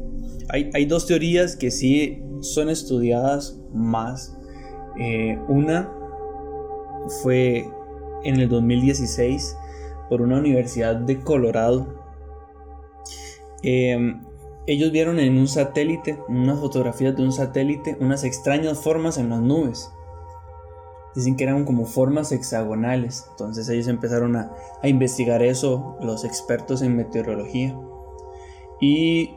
Hay, 0.50 0.84
dos 0.84 1.06
teorías 1.06 1.56
que 1.56 1.70
sí 1.70 2.18
son 2.42 2.68
estudiadas 2.68 3.58
más. 3.72 4.36
Eh, 5.00 5.38
una 5.48 5.90
fue 7.22 7.64
en 8.24 8.40
el 8.40 8.50
2016 8.50 9.56
por 10.10 10.20
una 10.20 10.38
universidad 10.38 10.96
de 10.96 11.18
Colorado. 11.20 11.86
Em, 13.62 14.20
ellos 14.66 14.92
vieron 14.92 15.18
en 15.18 15.38
un 15.38 15.48
satélite, 15.48 16.18
unas 16.28 16.60
fotografías 16.60 17.16
de 17.16 17.22
un 17.22 17.32
satélite, 17.32 17.96
unas 18.00 18.24
extrañas 18.24 18.78
formas 18.78 19.18
en 19.18 19.30
las 19.30 19.40
nubes. 19.40 19.90
Dicen 21.14 21.36
que 21.36 21.44
eran 21.44 21.64
como 21.64 21.86
formas 21.86 22.30
hexagonales. 22.30 23.26
Entonces 23.30 23.68
ellos 23.68 23.88
empezaron 23.88 24.36
a, 24.36 24.52
a 24.82 24.88
investigar 24.88 25.42
eso, 25.42 25.96
los 26.00 26.24
expertos 26.24 26.82
en 26.82 26.96
meteorología. 26.96 27.76
Y 28.80 29.30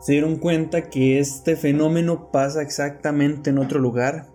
se 0.00 0.12
dieron 0.12 0.36
cuenta 0.36 0.90
que 0.90 1.20
este 1.20 1.54
fenómeno 1.54 2.32
pasa 2.32 2.62
exactamente 2.62 3.50
en 3.50 3.58
otro 3.58 3.78
lugar, 3.78 4.32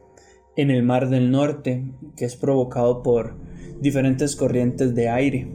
en 0.56 0.72
el 0.72 0.84
Mar 0.84 1.10
del 1.10 1.30
Norte, 1.32 1.84
que 2.16 2.24
es 2.24 2.38
provocado 2.38 3.04
por 3.04 3.36
diferentes 3.82 4.38
corrientes 4.38 4.96
de 4.96 5.10
aire. 5.10 5.52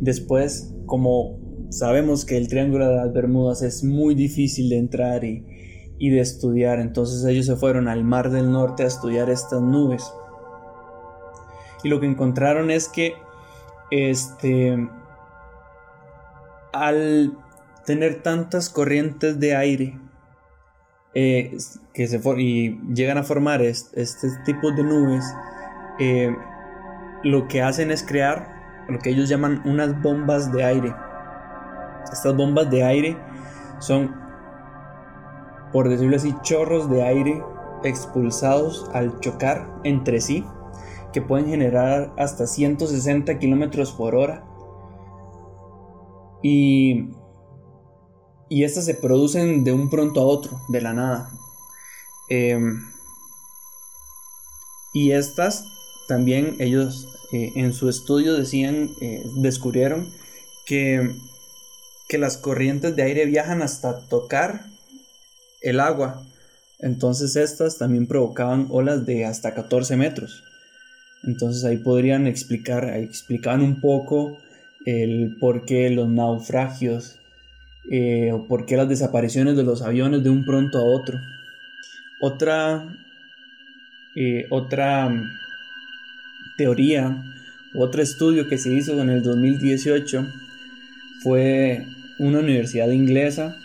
Después, 0.00 0.72
como 0.86 1.41
sabemos 1.72 2.24
que 2.24 2.36
el 2.36 2.48
Triángulo 2.48 2.88
de 2.88 2.96
las 2.96 3.12
Bermudas 3.12 3.62
es 3.62 3.82
muy 3.82 4.14
difícil 4.14 4.68
de 4.68 4.78
entrar 4.78 5.24
y, 5.24 5.44
de 5.98 6.20
estudiar, 6.20 6.80
entonces 6.80 7.24
ellos 7.24 7.46
se 7.46 7.56
fueron 7.56 7.88
al 7.88 8.04
Mar 8.04 8.30
del 8.30 8.50
Norte 8.50 8.82
a 8.82 8.86
estudiar 8.86 9.30
estas 9.30 9.62
nubes. 9.62 10.12
Y 11.84 11.88
lo 11.88 12.00
que 12.00 12.06
encontraron 12.06 12.70
es 12.70 12.88
que 12.88 13.14
este 13.90 14.88
al 16.72 17.36
tener 17.84 18.22
tantas 18.22 18.68
corrientes 18.68 19.38
de 19.38 19.54
aire 19.54 19.98
eh, 21.14 21.56
que 21.92 22.06
se 22.06 22.20
y 22.38 22.80
llegan 22.94 23.18
a 23.18 23.22
formar 23.22 23.60
este, 23.62 24.28
tipo 24.44 24.72
de 24.72 24.82
nubes, 24.82 25.24
eh, 25.98 26.34
lo 27.22 27.48
que 27.48 27.62
hacen 27.62 27.90
es 27.90 28.02
crear 28.02 28.84
lo 28.88 28.98
que 28.98 29.10
ellos 29.10 29.28
llaman 29.28 29.62
unas 29.64 30.00
bombas 30.02 30.52
de 30.52 30.64
aire. 30.64 30.94
Estas 32.10 32.36
bombas 32.36 32.70
de 32.70 32.84
aire 32.84 33.16
son, 33.80 34.14
por 35.72 35.88
decirlo 35.88 36.16
así, 36.16 36.34
chorros 36.42 36.88
de 36.88 37.02
aire 37.02 37.42
expulsados 37.84 38.88
al 38.94 39.20
chocar 39.20 39.80
entre 39.84 40.20
sí, 40.20 40.44
que 41.12 41.20
pueden 41.20 41.46
generar 41.46 42.12
hasta 42.16 42.46
160 42.46 43.38
kilómetros 43.38 43.92
por 43.92 44.14
hora. 44.14 44.44
Y 46.42 47.10
y 48.52 48.64
estas 48.64 48.84
se 48.84 48.92
producen 48.92 49.64
de 49.64 49.72
un 49.72 49.88
pronto 49.88 50.20
a 50.20 50.24
otro, 50.24 50.60
de 50.68 50.82
la 50.82 50.92
nada. 50.92 51.30
Em, 52.28 52.82
y 54.92 55.12
estas 55.12 55.64
también 56.06 56.56
ellos 56.58 57.08
eh, 57.32 57.52
en 57.56 57.72
su 57.72 57.88
estudio 57.88 58.34
decían, 58.34 58.90
eh, 59.00 59.24
descubrieron 59.36 60.12
que, 60.66 61.16
que 62.12 62.18
las 62.18 62.36
corrientes 62.36 62.94
de 62.94 63.04
aire 63.04 63.24
viajan 63.24 63.62
hasta 63.62 64.06
tocar 64.06 64.66
el 65.62 65.80
agua. 65.80 66.22
Entonces 66.78 67.36
estas 67.36 67.78
también 67.78 68.06
provocaban 68.06 68.66
olas 68.68 69.06
de 69.06 69.24
hasta 69.24 69.54
14 69.54 69.96
metros. 69.96 70.44
Entonces 71.24 71.64
ahí 71.64 71.78
podrían 71.78 72.26
explicar, 72.26 72.84
explicaban 72.98 73.62
un 73.62 73.80
poco 73.80 74.36
el 74.84 75.38
por 75.40 75.64
qué 75.64 75.88
los 75.88 76.06
naufragios 76.06 77.18
eh, 77.90 78.30
o 78.30 78.46
por 78.46 78.66
qué 78.66 78.76
las 78.76 78.90
desapariciones 78.90 79.56
de 79.56 79.62
los 79.62 79.80
aviones 79.80 80.22
de 80.22 80.28
un 80.28 80.44
pronto 80.44 80.80
a 80.80 80.84
otro. 80.84 81.18
Otra, 82.20 82.94
eh, 84.16 84.48
otra 84.50 85.08
mm, 85.08 85.30
teoría, 86.58 87.24
otro 87.74 88.02
estudio 88.02 88.48
que 88.48 88.58
se 88.58 88.70
hizo 88.70 89.00
en 89.00 89.08
el 89.08 89.22
2018 89.22 90.26
fue 91.22 91.86
una 92.22 92.38
universidad 92.38 92.88
inglesa 92.90 93.56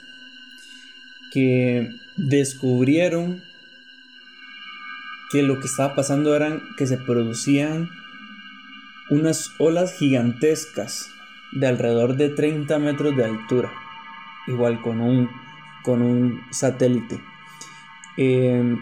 que 1.31 1.91
descubrieron 2.15 3.43
que 5.31 5.43
lo 5.43 5.59
que 5.59 5.67
estaba 5.67 5.93
pasando 5.93 6.35
eran 6.35 6.61
que 6.75 6.87
se 6.87 6.97
producían 6.97 7.89
unas 9.11 9.51
olas 9.59 9.93
gigantescas 9.93 11.11
de 11.51 11.67
alrededor 11.67 12.15
de 12.15 12.29
30 12.29 12.79
metros 12.79 13.15
de 13.15 13.25
altura 13.25 13.71
igual 14.47 14.81
con 14.81 15.01
un, 15.01 15.29
con 15.83 16.01
un 16.01 16.41
satélite. 16.49 17.21
Em, 18.17 18.79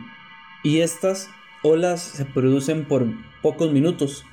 y 0.64 0.80
estas 0.80 1.30
olas 1.64 2.02
se 2.02 2.24
producen 2.24 2.86
por 2.86 3.06
pocos 3.42 3.74
minutos. 3.74 4.26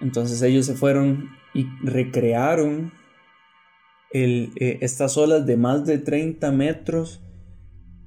Entonces 0.00 0.42
ellos 0.42 0.66
se 0.66 0.74
fueron 0.74 1.30
y 1.54 1.68
recrearon 1.82 2.92
eh, 4.12 4.78
estas 4.80 5.16
olas 5.16 5.46
de 5.46 5.56
más 5.56 5.86
de 5.86 5.98
30 5.98 6.50
metros 6.52 7.20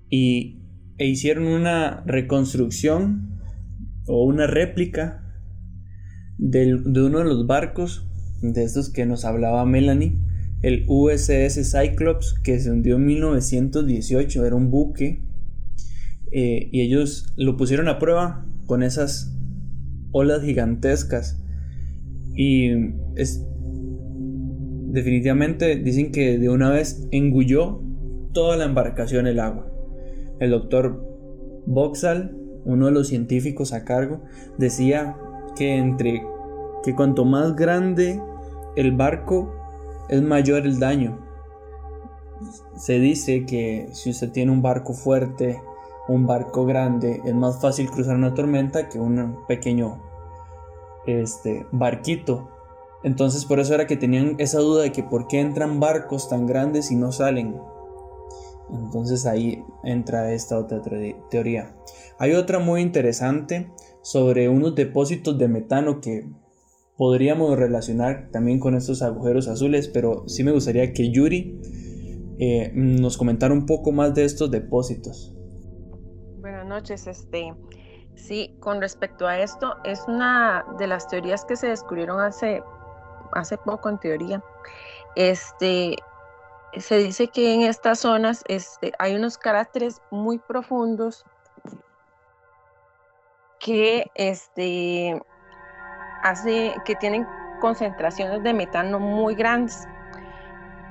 y, 0.09 0.61
e 0.97 1.07
hicieron 1.07 1.45
una 1.47 2.03
reconstrucción 2.05 3.39
o 4.07 4.25
una 4.25 4.47
réplica 4.47 5.19
de 6.37 6.73
uno 6.75 7.19
de 7.19 7.25
los 7.25 7.47
barcos 7.47 8.05
de 8.41 8.63
estos 8.63 8.89
que 8.89 9.05
nos 9.05 9.23
hablaba 9.23 9.65
Melanie 9.65 10.17
el 10.63 10.85
USS 10.87 11.71
Cyclops 11.71 12.33
que 12.41 12.59
se 12.59 12.71
hundió 12.71 12.95
en 12.95 13.05
1918, 13.05 14.45
era 14.45 14.55
un 14.55 14.71
buque, 14.71 15.21
eh, 16.31 16.69
y 16.71 16.81
ellos 16.81 17.33
lo 17.35 17.57
pusieron 17.57 17.89
a 17.89 17.99
prueba 17.99 18.47
con 18.65 18.81
esas 18.81 19.35
olas 20.11 20.41
gigantescas. 20.41 21.37
Y 22.33 22.71
es, 23.15 23.45
definitivamente 24.93 25.75
dicen 25.75 26.11
que 26.11 26.37
de 26.37 26.49
una 26.49 26.69
vez 26.69 27.07
engulló 27.09 27.81
toda 28.31 28.57
la 28.57 28.65
embarcación 28.65 29.25
el 29.25 29.39
agua. 29.39 29.65
El 30.39 30.51
doctor 30.51 31.03
Boxall, 31.65 32.37
uno 32.63 32.85
de 32.85 32.91
los 32.91 33.07
científicos 33.07 33.73
a 33.73 33.85
cargo, 33.85 34.21
decía 34.59 35.17
que 35.55 35.77
entre 35.77 36.23
que 36.83 36.93
cuanto 36.93 37.25
más 37.25 37.55
grande 37.55 38.21
el 38.75 38.91
barco 38.91 39.51
es 40.09 40.21
mayor 40.21 40.67
el 40.67 40.79
daño. 40.79 41.19
Se 42.75 42.99
dice 42.99 43.45
que 43.47 43.87
si 43.93 44.11
usted 44.11 44.31
tiene 44.31 44.51
un 44.51 44.61
barco 44.61 44.93
fuerte, 44.93 45.59
un 46.07 46.27
barco 46.27 46.65
grande, 46.65 47.19
es 47.25 47.33
más 47.33 47.59
fácil 47.59 47.89
cruzar 47.89 48.15
una 48.15 48.35
tormenta 48.35 48.89
que 48.89 48.99
un 48.99 49.37
pequeño 49.47 50.03
este, 51.07 51.65
barquito. 51.71 52.52
Entonces 53.03 53.45
por 53.45 53.59
eso 53.59 53.73
era 53.73 53.87
que 53.87 53.97
tenían 53.97 54.35
esa 54.37 54.59
duda 54.59 54.83
de 54.83 54.91
que 54.91 55.03
por 55.03 55.27
qué 55.27 55.39
entran 55.39 55.79
barcos 55.79 56.29
tan 56.29 56.47
grandes 56.47 56.91
y 56.91 56.95
no 56.95 57.11
salen. 57.11 57.55
Entonces 58.69 59.25
ahí 59.25 59.63
entra 59.83 60.31
esta 60.33 60.57
otra 60.57 60.81
teoría. 61.29 61.75
Hay 62.17 62.33
otra 62.33 62.59
muy 62.59 62.81
interesante 62.81 63.69
sobre 64.01 64.49
unos 64.49 64.75
depósitos 64.75 65.37
de 65.37 65.47
metano 65.47 65.99
que 66.01 66.29
podríamos 66.97 67.57
relacionar 67.57 68.29
también 68.31 68.59
con 68.59 68.75
estos 68.75 69.01
agujeros 69.01 69.47
azules, 69.47 69.87
pero 69.87 70.27
sí 70.27 70.43
me 70.43 70.51
gustaría 70.51 70.93
que 70.93 71.11
Yuri 71.11 71.59
eh, 72.39 72.71
nos 72.73 73.17
comentara 73.17 73.53
un 73.53 73.65
poco 73.65 73.91
más 73.91 74.13
de 74.13 74.25
estos 74.25 74.49
depósitos. 74.51 75.33
Buenas 76.39 76.65
noches, 76.65 77.07
este. 77.07 77.53
Sí, 78.15 78.55
con 78.59 78.79
respecto 78.79 79.27
a 79.27 79.39
esto, 79.39 79.75
es 79.83 80.03
una 80.07 80.65
de 80.77 80.87
las 80.87 81.07
teorías 81.07 81.45
que 81.45 81.55
se 81.55 81.67
descubrieron 81.67 82.19
hace, 82.21 82.61
hace 83.35 83.57
poco 83.57 83.89
en 83.89 83.97
teoría. 83.99 84.43
Este, 85.15 85.97
se 86.77 86.97
dice 86.97 87.27
que 87.27 87.53
en 87.53 87.61
estas 87.61 87.99
zonas 87.99 88.43
este, 88.47 88.93
hay 88.99 89.15
unos 89.15 89.37
caracteres 89.37 90.01
muy 90.11 90.39
profundos 90.39 91.25
que 93.59 94.11
este, 94.15 95.21
hace 96.23 96.73
que 96.85 96.95
tienen 96.95 97.27
concentraciones 97.61 98.43
de 98.43 98.53
metano 98.53 98.99
muy 98.99 99.35
grandes. 99.35 99.87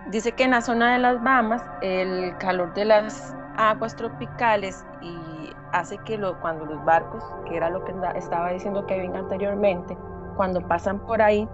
Dice 0.09 0.33
que 0.33 0.45
en 0.45 0.53
la 0.53 0.63
zona 0.63 0.95
de 0.95 0.99
las 0.99 1.23
Bahamas 1.23 1.63
el 1.81 2.37
calor 2.39 2.73
de 2.75 2.85
las 2.85 3.35
aguas 3.57 3.95
tropicales 3.95 4.85
y 5.01 5.53
hace 5.73 5.99
que 5.99 6.17
lo, 6.17 6.41
cuando 6.41 6.65
los 6.65 6.85
barcos, 6.85 7.23
que 7.47 7.57
era 7.57 7.71
lo 7.71 7.85
que 7.85 7.95
estaba 8.15 8.51
diciendo 8.51 8.87
Kevin 8.87 9.17
anteriormente, 9.17 9.97
cuando 10.37 10.67
pasan 10.67 10.99
por 11.01 11.21
ahí, 11.21 11.49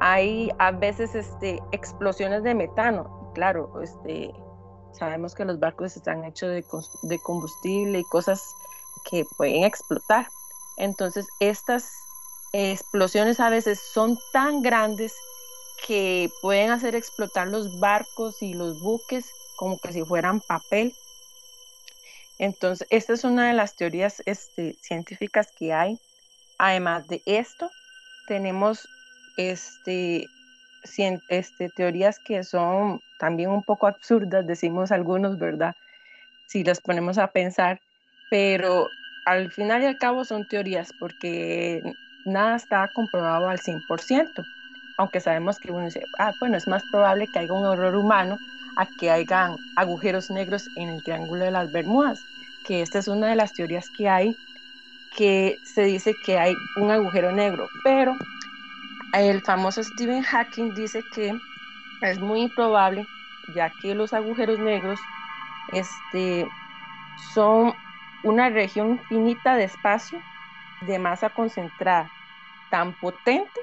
hay 0.00 0.50
a 0.58 0.72
veces 0.72 1.14
este, 1.14 1.60
explosiones 1.72 2.42
de 2.42 2.54
metano. 2.54 3.30
Claro, 3.34 3.80
este, 3.82 4.32
sabemos 4.92 5.34
que 5.34 5.44
los 5.44 5.60
barcos 5.60 5.94
están 5.94 6.24
hechos 6.24 6.50
de, 6.50 7.18
combustible 7.18 7.98
y 7.98 8.04
cosas 8.04 8.42
que 9.10 9.26
pueden 9.36 9.64
explotar. 9.64 10.26
Entonces, 10.78 11.26
estas 11.38 11.92
explosiones 12.54 13.40
a 13.40 13.50
veces 13.50 13.78
son 13.92 14.18
tan 14.32 14.62
grandes 14.62 15.14
que 15.86 16.30
pueden 16.40 16.70
hacer 16.70 16.94
explotar 16.94 17.48
los 17.48 17.78
barcos 17.78 18.42
y 18.42 18.54
los 18.54 18.80
buques 18.80 19.30
como 19.56 19.78
que 19.78 19.92
si 19.92 20.02
fueran 20.02 20.40
papel. 20.40 20.94
Entonces, 22.38 22.88
esta 22.90 23.12
es 23.12 23.24
una 23.24 23.48
de 23.48 23.52
las 23.52 23.76
teorías 23.76 24.22
este, 24.24 24.78
científicas 24.80 25.48
que 25.58 25.74
hay. 25.74 26.00
Además 26.56 27.06
de 27.06 27.22
esto, 27.26 27.70
tenemos 28.26 28.88
este, 29.36 30.28
este, 31.28 31.68
teorías 31.68 32.18
que 32.18 32.42
son 32.44 33.00
también 33.18 33.50
un 33.50 33.62
poco 33.62 33.86
absurdas, 33.86 34.46
decimos 34.46 34.92
algunos, 34.92 35.38
¿verdad? 35.38 35.74
Si 36.46 36.64
las 36.64 36.80
ponemos 36.80 37.18
a 37.18 37.28
pensar, 37.28 37.80
pero 38.30 38.86
al 39.26 39.50
final 39.50 39.82
y 39.82 39.86
al 39.86 39.98
cabo 39.98 40.24
son 40.24 40.46
teorías 40.46 40.92
porque 40.98 41.82
nada 42.24 42.56
está 42.56 42.88
comprobado 42.94 43.48
al 43.48 43.58
100%, 43.58 44.44
aunque 44.98 45.20
sabemos 45.20 45.58
que 45.58 45.70
uno 45.70 45.84
dice, 45.84 46.02
ah, 46.18 46.32
bueno, 46.40 46.56
es 46.56 46.66
más 46.66 46.82
probable 46.90 47.28
que 47.28 47.38
haya 47.38 47.52
un 47.52 47.72
error 47.72 47.96
humano 47.96 48.38
a 48.76 48.86
que 48.86 49.10
hayan 49.10 49.56
agujeros 49.76 50.30
negros 50.30 50.68
en 50.76 50.88
el 50.88 51.02
Triángulo 51.02 51.44
de 51.44 51.50
las 51.50 51.70
Bermudas, 51.72 52.20
que 52.64 52.82
esta 52.82 52.98
es 52.98 53.08
una 53.08 53.28
de 53.28 53.36
las 53.36 53.52
teorías 53.52 53.90
que 53.90 54.08
hay, 54.08 54.36
que 55.16 55.58
se 55.64 55.82
dice 55.82 56.14
que 56.24 56.38
hay 56.38 56.54
un 56.76 56.90
agujero 56.90 57.32
negro, 57.32 57.66
pero 57.82 58.16
el 59.12 59.40
famoso 59.42 59.82
Stephen 59.82 60.22
Hawking 60.22 60.74
dice 60.74 61.02
que 61.12 61.32
es 62.02 62.18
muy 62.18 62.42
improbable, 62.42 63.06
ya 63.54 63.70
que 63.80 63.94
los 63.94 64.12
agujeros 64.12 64.58
negros 64.58 65.00
este, 65.72 66.48
son 67.32 67.74
una 68.22 68.48
región 68.50 68.90
infinita 68.90 69.56
de 69.56 69.64
espacio 69.64 70.20
de 70.82 70.98
masa 70.98 71.30
concentrada, 71.30 72.10
tan 72.70 72.94
potente 72.94 73.60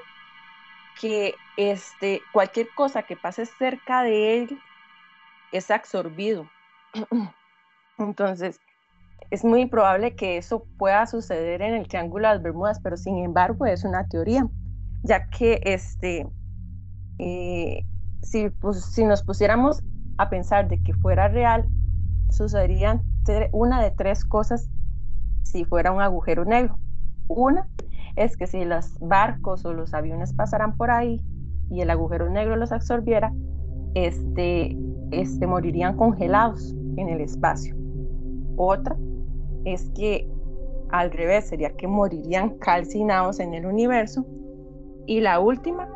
que 1.00 1.34
este, 1.56 2.22
cualquier 2.32 2.68
cosa 2.74 3.02
que 3.02 3.16
pase 3.16 3.46
cerca 3.46 4.02
de 4.02 4.38
él 4.42 4.60
es 5.52 5.70
absorbido. 5.70 6.48
Entonces, 7.98 8.60
es 9.30 9.44
muy 9.44 9.66
probable 9.66 10.14
que 10.14 10.36
eso 10.36 10.64
pueda 10.78 11.06
suceder 11.06 11.62
en 11.62 11.74
el 11.74 11.88
Triángulo 11.88 12.28
de 12.28 12.34
las 12.34 12.42
Bermudas, 12.42 12.80
pero 12.82 12.96
sin 12.96 13.18
embargo 13.18 13.66
es 13.66 13.84
una 13.84 14.06
teoría, 14.06 14.46
ya 15.02 15.28
que 15.30 15.60
este, 15.64 16.26
eh, 17.18 17.84
si, 18.22 18.50
pues, 18.50 18.84
si 18.84 19.04
nos 19.04 19.22
pusiéramos 19.22 19.82
a 20.18 20.28
pensar 20.28 20.68
de 20.68 20.82
que 20.82 20.92
fuera 20.94 21.28
real, 21.28 21.68
sucederían 22.30 23.02
una 23.52 23.82
de 23.82 23.90
tres 23.90 24.24
cosas 24.24 24.70
si 25.42 25.64
fuera 25.64 25.92
un 25.92 26.00
agujero 26.00 26.44
negro. 26.44 26.78
Una 27.28 27.68
es 28.16 28.36
que 28.36 28.46
si 28.46 28.64
los 28.64 28.98
barcos 29.00 29.64
o 29.64 29.72
los 29.72 29.94
aviones 29.94 30.32
pasaran 30.32 30.76
por 30.76 30.90
ahí 30.90 31.22
y 31.70 31.80
el 31.80 31.90
agujero 31.90 32.28
negro 32.30 32.56
los 32.56 32.72
absorbiera, 32.72 33.32
este, 33.94 34.76
este, 35.10 35.46
morirían 35.46 35.96
congelados 35.96 36.74
en 36.96 37.08
el 37.08 37.20
espacio. 37.20 37.76
Otra 38.56 38.96
es 39.64 39.90
que 39.90 40.28
al 40.90 41.10
revés 41.10 41.48
sería 41.48 41.76
que 41.76 41.86
morirían 41.86 42.58
calcinados 42.58 43.40
en 43.40 43.54
el 43.54 43.66
universo. 43.66 44.26
Y 45.08 45.22
la 45.22 45.40
última, 45.40 45.88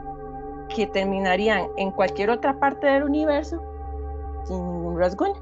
que 0.75 0.87
terminarían 0.87 1.69
en 1.77 1.91
cualquier 1.91 2.31
otra 2.31 2.59
parte 2.59 2.87
del 2.87 3.03
universo 3.05 3.63
sin 4.45 4.57
ningún 4.57 4.99
rasguño. 4.99 5.37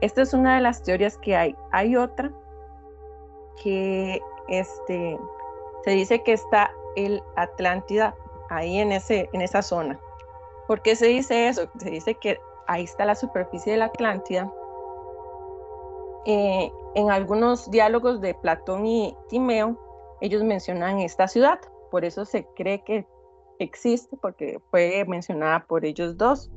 Esta 0.00 0.22
es 0.22 0.34
una 0.34 0.56
de 0.56 0.62
las 0.62 0.82
teorías 0.82 1.16
que 1.18 1.36
hay. 1.36 1.56
Hay 1.70 1.94
otra 1.94 2.32
que 3.62 4.20
este, 4.48 5.16
se 5.84 5.90
dice 5.92 6.24
que 6.24 6.32
está 6.32 6.72
el 6.96 7.22
Atlántida 7.36 8.16
ahí 8.50 8.80
en, 8.80 8.90
ese, 8.90 9.30
en 9.32 9.42
esa 9.42 9.62
zona. 9.62 9.98
¿Por 10.66 10.82
qué 10.82 10.96
se 10.96 11.06
dice 11.06 11.46
eso? 11.46 11.68
Se 11.78 11.90
dice 11.90 12.14
que 12.14 12.40
ahí 12.66 12.82
está 12.82 13.04
la 13.04 13.14
superficie 13.14 13.74
de 13.74 13.78
la 13.78 13.84
Atlántida. 13.84 14.52
Eh, 16.24 16.72
en 16.96 17.12
algunos 17.12 17.70
diálogos 17.70 18.20
de 18.20 18.34
Platón 18.34 18.86
y 18.86 19.16
Timeo, 19.28 19.76
ellos 20.20 20.42
mencionan 20.42 20.98
esta 20.98 21.28
ciudad. 21.28 21.60
Por 21.90 22.04
eso 22.04 22.24
se 22.24 22.46
cree 22.56 22.82
que 22.84 23.06
existe, 23.58 24.16
porque 24.16 24.60
fue 24.70 25.04
mencionada 25.06 25.66
por 25.66 25.84
ellos 25.84 26.16
dos 26.16 26.50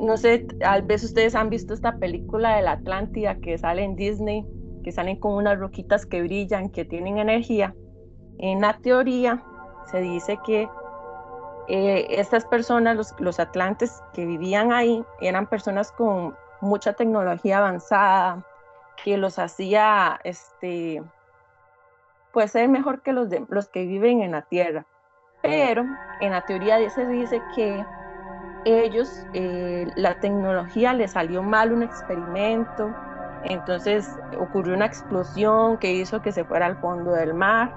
no 0.00 0.16
sé, 0.16 0.46
tal 0.60 0.82
vez 0.82 1.04
ustedes 1.04 1.34
han 1.34 1.50
visto 1.50 1.74
esta 1.74 1.96
película 1.96 2.56
de 2.56 2.62
la 2.62 2.72
Atlántida 2.72 3.36
que 3.36 3.58
sale 3.58 3.84
en 3.84 3.96
Disney, 3.96 4.46
que 4.82 4.92
salen 4.92 5.16
con 5.16 5.34
unas 5.34 5.58
roquitas 5.58 6.06
que 6.06 6.22
brillan, 6.22 6.70
que 6.70 6.84
tienen 6.84 7.18
energía. 7.18 7.74
En 8.38 8.62
la 8.62 8.78
teoría 8.78 9.42
se 9.90 10.00
dice 10.00 10.38
que 10.46 10.68
eh, 11.68 12.06
estas 12.08 12.46
personas, 12.46 12.96
los, 12.96 13.14
los 13.18 13.38
atlantes 13.38 14.02
que 14.14 14.24
vivían 14.24 14.72
ahí, 14.72 15.04
eran 15.20 15.46
personas 15.46 15.92
con 15.92 16.34
mucha 16.62 16.94
tecnología 16.94 17.58
avanzada, 17.58 18.44
que 19.04 19.18
los 19.18 19.38
hacía, 19.38 20.18
este, 20.24 21.02
pues 22.32 22.52
ser 22.52 22.68
mejor 22.68 23.02
que 23.02 23.12
los, 23.12 23.28
de, 23.28 23.44
los 23.48 23.68
que 23.68 23.86
viven 23.86 24.22
en 24.22 24.32
la 24.32 24.42
Tierra. 24.42 24.86
Pero 25.42 25.84
en 26.20 26.30
la 26.32 26.42
teoría 26.42 26.88
se 26.90 27.06
dice 27.06 27.42
que 27.54 27.84
ellos, 28.64 29.26
eh, 29.32 29.86
la 29.96 30.20
tecnología 30.20 30.92
les 30.92 31.12
salió 31.12 31.42
mal 31.42 31.72
un 31.72 31.82
experimento, 31.82 32.94
entonces 33.44 34.18
ocurrió 34.38 34.74
una 34.74 34.86
explosión 34.86 35.78
que 35.78 35.92
hizo 35.92 36.20
que 36.20 36.32
se 36.32 36.44
fuera 36.44 36.66
al 36.66 36.76
fondo 36.76 37.12
del 37.12 37.32
mar 37.32 37.74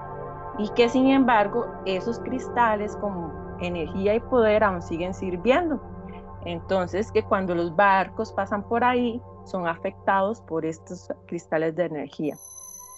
y 0.58 0.68
que 0.70 0.88
sin 0.88 1.08
embargo 1.08 1.66
esos 1.86 2.20
cristales 2.20 2.94
con 2.96 3.32
energía 3.60 4.14
y 4.14 4.20
poder 4.20 4.62
aún 4.62 4.82
siguen 4.82 5.14
sirviendo. 5.14 5.80
Entonces 6.44 7.10
que 7.10 7.22
cuando 7.22 7.54
los 7.54 7.74
barcos 7.74 8.32
pasan 8.32 8.62
por 8.68 8.84
ahí 8.84 9.22
son 9.44 9.66
afectados 9.66 10.42
por 10.42 10.66
estos 10.66 11.08
cristales 11.26 11.74
de 11.76 11.86
energía. 11.86 12.36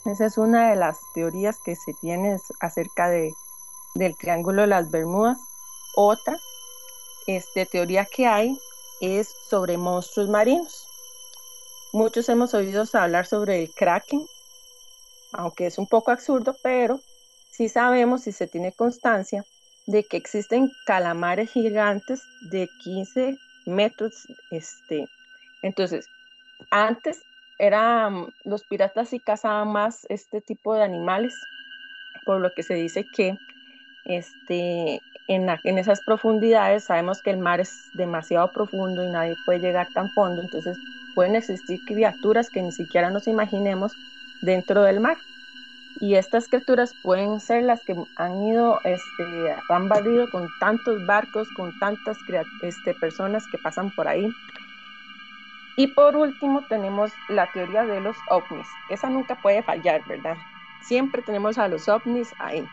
Esa 0.07 0.27
es 0.27 0.39
una 0.39 0.71
de 0.71 0.77
las 0.77 1.01
teorías 1.15 1.59
que 1.59 1.75
se 1.75 1.93
tiene 1.95 2.39
acerca 2.61 3.09
de, 3.09 3.35
del 3.95 4.17
Triángulo 4.17 4.63
de 4.63 4.69
las 4.69 4.89
Bermudas. 4.91 5.39
Otra 5.97 6.39
este, 7.27 7.67
teoría 7.67 8.05
que 8.05 8.27
hay 8.27 8.57
es 9.01 9.35
sobre 9.49 9.77
monstruos 9.77 10.29
marinos. 10.29 10.87
Muchos 11.93 12.29
hemos 12.29 12.55
oído 12.55 12.85
hablar 12.93 13.27
sobre 13.27 13.65
el 13.65 13.75
kraken, 13.75 14.25
aunque 15.33 15.67
es 15.67 15.77
un 15.77 15.89
poco 15.89 16.13
absurdo, 16.13 16.55
pero 16.63 17.01
sí 17.51 17.69
sabemos 17.69 18.29
y 18.29 18.33
se 18.33 18.47
tiene 18.47 18.71
constancia 18.71 19.45
de 19.87 20.05
que 20.05 20.19
existen 20.19 20.71
calamares 20.87 21.51
gigantes 21.51 22.23
de 22.43 22.69
15 22.85 23.37
metros. 23.67 24.15
Este. 24.53 25.09
Entonces, 25.63 26.07
antes 26.71 27.23
eran 27.59 28.27
los 28.45 28.65
piratas 28.65 29.13
y 29.13 29.21
cazaban 29.21 29.69
más 29.69 30.07
este 30.09 30.41
tipo 30.41 30.75
de 30.75 30.83
animales, 30.83 31.35
por 32.25 32.41
lo 32.41 32.53
que 32.53 32.63
se 32.63 32.75
dice 32.75 33.05
que 33.05 33.39
este, 34.05 35.01
en, 35.29 35.79
esas 35.79 36.01
profundidades 36.03 36.85
sabemos 36.85 37.23
que 37.23 37.31
el 37.31 37.39
mar 37.39 37.61
es 37.61 37.91
demasiado 37.95 38.51
profundo 38.53 39.03
y 39.03 39.09
nadie 39.09 39.35
puede 39.45 39.61
llegar 39.61 39.89
tan 39.93 40.11
fondo, 40.13 40.43
entonces 40.43 40.79
pueden 41.15 41.35
existir 41.35 41.81
criaturas 41.87 42.51
que 42.51 42.63
ni 42.63 42.73
siquiera 42.73 43.11
nos 43.11 43.27
imaginemos 43.27 43.93
dentro 44.43 44.83
del 44.83 45.01
mar. 45.01 45.17
Y 45.99 46.17
estas 46.17 46.47
criaturas 46.47 46.93
pueden 47.03 47.41
ser 47.41 47.63
las 47.63 47.83
que 47.83 47.97
han 48.17 48.43
ido, 48.43 48.79
este, 48.85 49.57
han 49.71 49.89
barrido 49.89 50.31
con 50.31 50.47
tantos 50.61 51.05
barcos, 51.07 51.49
con 51.57 51.77
tantas 51.79 52.19
este, 52.61 52.93
personas 52.95 53.45
que 53.51 53.57
pasan 53.57 53.91
por 53.93 54.07
ahí. 54.07 54.29
Y 55.77 55.89
por 55.89 56.17
último 56.17 56.67
tenemos 56.69 57.13
la 57.29 57.51
teoría 57.53 57.85
de 57.85 58.01
los 58.01 58.17
ovnis. 58.31 58.67
Esa 58.89 59.11
nunca 59.11 59.41
puede 59.43 59.63
fallar, 59.63 60.03
¿verdad? 60.07 60.37
Siempre 60.83 61.21
tenemos 61.23 61.59
a 61.59 61.69
los 61.69 61.87
ovnis 61.89 62.33
ahí. 62.39 62.67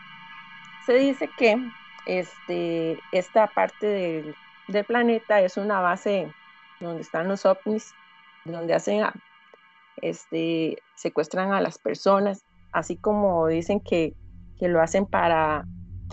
Se 0.86 0.94
dice 0.94 1.28
que 1.36 1.58
este, 2.06 2.98
esta 3.12 3.46
parte 3.48 3.86
del, 4.68 4.84
planeta 4.86 5.40
es 5.40 5.58
una 5.58 5.80
base 5.80 6.32
donde 6.80 7.02
están 7.02 7.28
los 7.28 7.44
ovnis, 7.44 7.92
donde 8.46 8.74
hacen, 8.74 9.04
este, 10.00 10.78
secuestran 10.94 11.52
a 11.52 11.60
las 11.60 11.78
personas, 11.78 12.44
así 12.72 12.96
como 12.96 13.46
dicen 13.46 13.80
que, 13.80 14.14
lo 14.60 14.80
hacen 14.80 15.04
para 15.04 15.66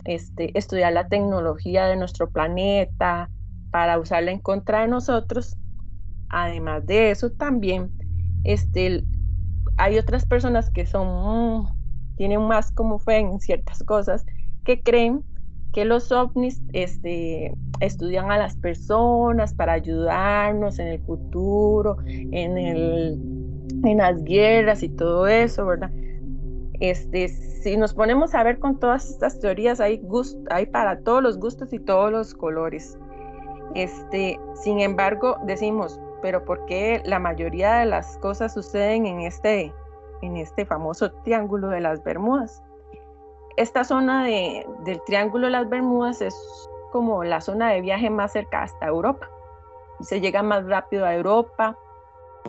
este, 0.04 0.52
estudiar 0.58 0.92
la 0.92 1.08
tecnología 1.08 1.86
de 1.86 1.96
nuestro 1.96 2.30
planeta, 2.30 3.30
para 3.72 3.98
usarla 3.98 4.32
en 4.32 4.40
contra 4.40 4.82
de 4.82 4.90
nosotros. 4.90 5.56
Además 6.32 6.86
de 6.86 7.12
eso, 7.12 7.30
también 7.30 7.92
este, 8.46 9.04
hay 9.78 9.98
otras 9.98 10.26
personas 10.26 10.70
que 10.70 10.86
son, 10.86 11.68
tienen 12.16 12.42
más 12.42 12.72
como 12.72 13.00
fe 13.00 13.18
en 13.18 13.42
ciertas 13.42 13.84
cosas, 13.84 14.26
que 14.64 14.82
creen 14.82 15.24
que 15.74 15.84
los 15.84 16.10
ovnis 16.12 16.62
este, 16.72 17.54
estudian 17.82 18.32
a 18.32 18.38
las 18.38 18.56
personas 18.56 19.54
para 19.54 19.74
ayudarnos 19.74 20.80
en 20.80 20.88
el 20.88 21.02
futuro, 21.02 21.98
en, 22.06 22.58
el, 22.58 23.20
en 23.84 23.98
las 23.98 24.24
guerras 24.24 24.84
y 24.84 24.90
todo 24.90 25.28
eso, 25.28 25.66
¿verdad? 25.66 25.92
Este, 26.80 27.28
si 27.28 27.76
nos 27.76 27.94
ponemos 27.94 28.34
a 28.36 28.44
ver 28.44 28.58
con 28.60 28.80
todas 28.80 29.10
estas 29.10 29.38
teorías, 29.40 29.82
hay, 29.82 30.02
hay 30.50 30.66
para 30.66 31.00
todos 31.00 31.22
los 31.22 31.38
gustos 31.38 31.74
y 31.74 31.80
todos 31.80 32.10
los 32.10 32.34
colores. 32.34 32.98
Este, 33.76 34.40
sin 34.64 34.80
embargo, 34.80 35.38
decimos, 35.46 36.00
pero 36.22 36.46
¿por 36.46 36.66
qué 36.66 37.02
la 37.06 37.20
mayoría 37.20 37.76
de 37.76 37.86
las 37.86 38.18
cosas 38.18 38.54
suceden 38.54 39.06
en 39.06 39.22
este, 39.22 39.74
en 40.22 40.38
este 40.38 40.66
famoso 40.66 41.12
Triángulo 41.24 41.70
de 41.70 41.82
las 41.82 42.04
Bermudas? 42.04 42.64
Esta 43.58 43.84
zona 43.84 44.26
de, 44.26 44.66
del 44.84 45.02
Triángulo 45.04 45.48
de 45.48 45.52
las 45.52 45.70
Bermudas 45.70 46.22
es 46.22 46.36
como 46.92 47.24
la 47.24 47.42
zona 47.42 47.70
de 47.72 47.82
viaje 47.82 48.10
más 48.10 48.34
cerca 48.34 48.64
hasta 48.64 48.88
Europa. 48.88 49.30
Se 50.02 50.20
llega 50.20 50.44
más 50.44 50.66
rápido 50.66 51.06
a 51.06 51.16
Europa. 51.16 51.78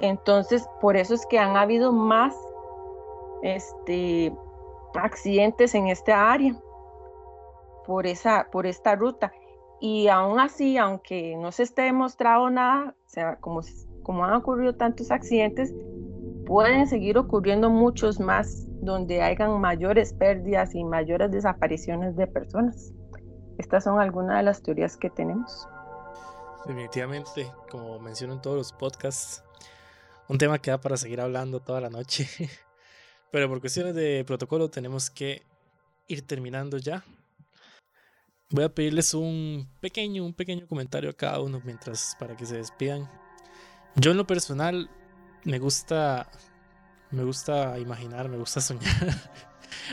Entonces, 0.00 0.68
por 0.80 0.96
eso 0.96 1.14
es 1.14 1.26
que 1.26 1.38
han 1.38 1.56
habido 1.56 1.92
más 1.92 2.34
este, 3.42 4.34
accidentes 4.94 5.74
en 5.74 5.88
esta 5.88 6.32
área, 6.32 6.54
por, 7.86 8.06
esa, 8.06 8.48
por 8.50 8.66
esta 8.66 8.94
ruta. 8.94 9.32
Y 9.84 10.06
aún 10.06 10.38
así, 10.38 10.78
aunque 10.78 11.36
no 11.36 11.50
se 11.50 11.64
esté 11.64 11.82
demostrado 11.82 12.48
nada, 12.50 12.94
o 13.04 13.08
sea, 13.08 13.34
como, 13.40 13.62
como 14.04 14.24
han 14.24 14.32
ocurrido 14.34 14.76
tantos 14.76 15.10
accidentes, 15.10 15.74
pueden 16.46 16.86
seguir 16.86 17.18
ocurriendo 17.18 17.68
muchos 17.68 18.20
más 18.20 18.68
donde 18.80 19.22
hayan 19.22 19.60
mayores 19.60 20.12
pérdidas 20.12 20.76
y 20.76 20.84
mayores 20.84 21.32
desapariciones 21.32 22.14
de 22.14 22.28
personas. 22.28 22.92
Estas 23.58 23.82
son 23.82 23.98
algunas 23.98 24.36
de 24.36 24.44
las 24.44 24.62
teorías 24.62 24.96
que 24.96 25.10
tenemos. 25.10 25.66
Definitivamente, 26.64 27.50
como 27.68 27.98
menciono 27.98 28.34
en 28.34 28.40
todos 28.40 28.56
los 28.56 28.72
podcasts, 28.72 29.42
un 30.28 30.38
tema 30.38 30.60
que 30.60 30.70
da 30.70 30.80
para 30.80 30.96
seguir 30.96 31.20
hablando 31.20 31.58
toda 31.58 31.80
la 31.80 31.90
noche. 31.90 32.28
Pero 33.32 33.48
por 33.48 33.60
cuestiones 33.60 33.96
de 33.96 34.22
protocolo 34.24 34.70
tenemos 34.70 35.10
que 35.10 35.42
ir 36.06 36.24
terminando 36.24 36.78
ya. 36.78 37.02
Voy 38.52 38.64
a 38.64 38.74
pedirles 38.74 39.14
un 39.14 39.66
pequeño, 39.80 40.24
un 40.24 40.34
pequeño 40.34 40.66
comentario 40.66 41.08
a 41.08 41.14
cada 41.14 41.40
uno 41.40 41.62
mientras 41.64 42.16
para 42.20 42.36
que 42.36 42.44
se 42.44 42.56
despidan. 42.56 43.10
Yo 43.96 44.10
en 44.10 44.18
lo 44.18 44.26
personal 44.26 44.90
me 45.44 45.58
gusta 45.58 46.30
me 47.10 47.24
gusta 47.24 47.78
imaginar, 47.78 48.28
me 48.28 48.36
gusta 48.36 48.60
soñar. 48.60 49.20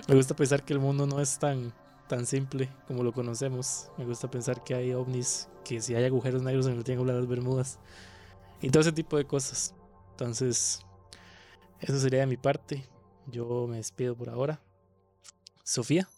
me 0.07 0.15
gusta 0.15 0.35
pensar 0.35 0.63
que 0.63 0.73
el 0.73 0.79
mundo 0.79 1.07
no 1.07 1.21
es 1.21 1.39
tan 1.39 1.73
tan 2.09 2.25
simple 2.25 2.69
como 2.85 3.03
lo 3.03 3.13
conocemos. 3.13 3.89
Me 3.97 4.03
gusta 4.03 4.29
pensar 4.29 4.61
que 4.61 4.75
hay 4.75 4.93
ovnis, 4.93 5.47
que 5.63 5.81
si 5.81 5.95
hay 5.95 6.03
agujeros 6.03 6.41
negros 6.41 6.67
en 6.67 6.73
el 6.73 6.83
triángulo 6.83 7.13
de 7.13 7.19
las 7.19 7.29
Bermudas 7.29 7.79
y 8.61 8.69
todo 8.71 8.81
ese 8.81 8.91
tipo 8.91 9.15
de 9.15 9.25
cosas. 9.25 9.73
Entonces, 10.11 10.81
eso 11.79 11.97
sería 11.97 12.19
de 12.21 12.25
mi 12.25 12.35
parte. 12.35 12.89
Yo 13.27 13.67
me 13.69 13.77
despido 13.77 14.17
por 14.17 14.29
ahora. 14.29 14.59
Sofía. 15.63 16.09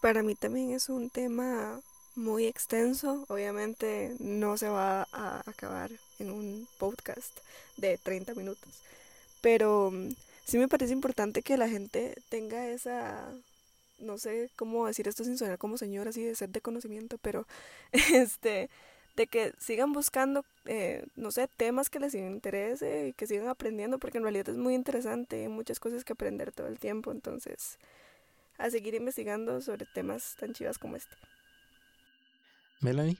Para 0.00 0.22
mí 0.22 0.34
también 0.34 0.70
es 0.70 0.88
un 0.88 1.10
tema 1.10 1.80
muy 2.16 2.46
extenso. 2.46 3.24
Obviamente 3.28 4.14
no 4.18 4.56
se 4.56 4.68
va 4.68 5.06
a 5.12 5.42
acabar 5.46 5.90
en 6.18 6.30
un 6.30 6.68
podcast 6.78 7.38
de 7.76 7.98
30 7.98 8.34
minutos. 8.34 8.82
Pero 9.40 9.90
mm, 9.90 10.10
sí 10.44 10.58
me 10.58 10.68
parece 10.68 10.92
importante 10.92 11.42
que 11.42 11.56
la 11.56 11.68
gente 11.68 12.14
tenga 12.28 12.68
esa, 12.68 13.30
no 13.98 14.18
sé 14.18 14.50
cómo 14.56 14.86
decir 14.86 15.08
esto 15.08 15.24
sin 15.24 15.38
sonar 15.38 15.58
como 15.58 15.76
señora 15.78 16.10
así 16.10 16.22
de 16.22 16.34
ser 16.34 16.50
de 16.50 16.60
conocimiento, 16.60 17.18
pero 17.18 17.46
este, 17.92 18.70
de 19.16 19.26
que 19.26 19.52
sigan 19.58 19.92
buscando, 19.92 20.44
eh, 20.64 21.04
no 21.16 21.30
sé, 21.30 21.48
temas 21.56 21.90
que 21.90 22.00
les 22.00 22.14
interese 22.14 23.08
y 23.08 23.12
que 23.12 23.26
sigan 23.26 23.48
aprendiendo, 23.48 23.98
porque 23.98 24.18
en 24.18 24.24
realidad 24.24 24.48
es 24.48 24.56
muy 24.56 24.74
interesante, 24.74 25.42
hay 25.42 25.48
muchas 25.48 25.80
cosas 25.80 26.04
que 26.04 26.12
aprender 26.14 26.52
todo 26.52 26.68
el 26.68 26.78
tiempo, 26.78 27.12
entonces 27.12 27.78
a 28.60 28.70
seguir 28.70 28.94
investigando 28.94 29.60
sobre 29.60 29.86
temas 29.86 30.36
tan 30.38 30.52
chivas 30.52 30.78
como 30.78 30.96
este. 30.96 31.16
Melanie. 32.80 33.16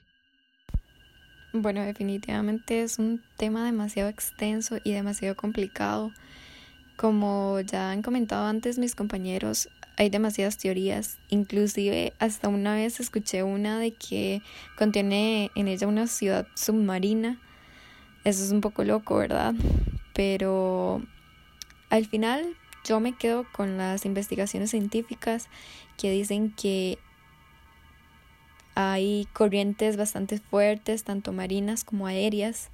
Bueno, 1.53 1.81
definitivamente 1.81 2.81
es 2.81 2.97
un 2.97 3.21
tema 3.37 3.65
demasiado 3.65 4.09
extenso 4.09 4.77
y 4.83 4.93
demasiado 4.93 5.35
complicado. 5.35 6.11
Como 6.95 7.59
ya 7.61 7.91
han 7.91 8.01
comentado 8.01 8.45
antes 8.45 8.77
mis 8.77 8.95
compañeros, 8.95 9.67
hay 9.97 10.09
demasiadas 10.09 10.57
teorías. 10.57 11.17
Inclusive 11.29 12.13
hasta 12.19 12.47
una 12.47 12.75
vez 12.75 12.99
escuché 12.99 13.43
una 13.43 13.79
de 13.79 13.91
que 13.91 14.41
contiene 14.77 15.51
en 15.55 15.67
ella 15.67 15.87
una 15.87 16.07
ciudad 16.07 16.47
submarina. 16.55 17.39
Eso 18.23 18.43
es 18.43 18.51
un 18.51 18.61
poco 18.61 18.83
loco, 18.83 19.17
¿verdad? 19.17 19.53
Pero 20.13 21.01
al 21.89 22.05
final 22.05 22.55
yo 22.83 22.99
me 22.99 23.13
quedo 23.13 23.45
con 23.51 23.77
las 23.77 24.05
investigaciones 24.05 24.71
científicas 24.71 25.47
que 25.97 26.11
dicen 26.11 26.51
que 26.51 26.97
hay 28.75 29.27
corrientes 29.33 29.97
bastante 29.97 30.37
fuertes, 30.39 31.03
tanto 31.03 31.31
marinas 31.31 31.83
como 31.83 32.07
aéreas. 32.07 32.69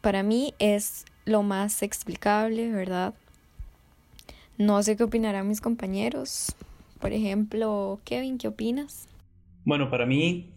Para 0.00 0.22
mí 0.22 0.54
es 0.58 1.04
lo 1.24 1.42
más 1.42 1.82
explicable, 1.82 2.70
¿verdad? 2.70 3.14
No 4.56 4.82
sé 4.82 4.96
qué 4.96 5.04
opinarán 5.04 5.48
mis 5.48 5.60
compañeros. 5.60 6.56
Por 7.00 7.12
ejemplo, 7.12 8.00
Kevin, 8.04 8.38
¿qué 8.38 8.48
opinas? 8.48 9.06
Bueno, 9.64 9.90
para 9.90 10.06
mí 10.06 10.50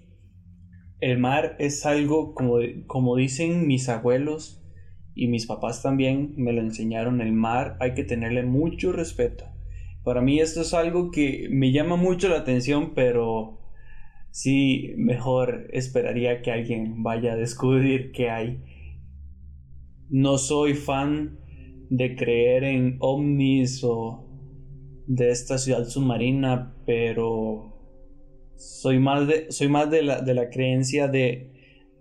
el 1.01 1.17
mar 1.17 1.55
es 1.59 1.85
algo 1.85 2.33
como, 2.33 2.59
como 2.87 3.15
dicen 3.15 3.67
mis 3.67 3.89
abuelos, 3.89 4.60
y 5.13 5.27
mis 5.27 5.45
papás 5.45 5.81
también 5.81 6.33
me 6.37 6.53
lo 6.53 6.61
enseñaron, 6.61 7.21
el 7.21 7.33
mar 7.33 7.77
hay 7.79 7.93
que 7.93 8.03
tenerle 8.03 8.43
mucho 8.43 8.91
respeto. 8.91 9.45
Para 10.03 10.21
mí 10.21 10.39
esto 10.39 10.61
es 10.61 10.73
algo 10.73 11.11
que 11.11 11.47
me 11.51 11.71
llama 11.71 11.95
mucho 11.95 12.29
la 12.29 12.37
atención, 12.37 12.93
pero 12.95 13.59
sí, 14.31 14.93
mejor 14.97 15.67
esperaría 15.73 16.41
que 16.41 16.51
alguien 16.51 17.03
vaya 17.03 17.33
a 17.33 17.35
descubrir 17.35 18.11
qué 18.11 18.29
hay. 18.29 18.63
No 20.09 20.37
soy 20.37 20.73
fan 20.73 21.39
de 21.89 22.15
creer 22.15 22.63
en 22.63 22.97
ovnis 22.99 23.83
o 23.83 24.27
de 25.07 25.29
esta 25.29 25.57
ciudad 25.57 25.85
submarina, 25.85 26.73
pero 26.85 27.77
soy 28.55 28.97
más 28.97 29.27
de, 29.27 29.51
soy 29.51 29.67
más 29.67 29.91
de, 29.91 30.03
la, 30.03 30.21
de 30.21 30.33
la 30.33 30.49
creencia 30.49 31.07
de, 31.07 31.51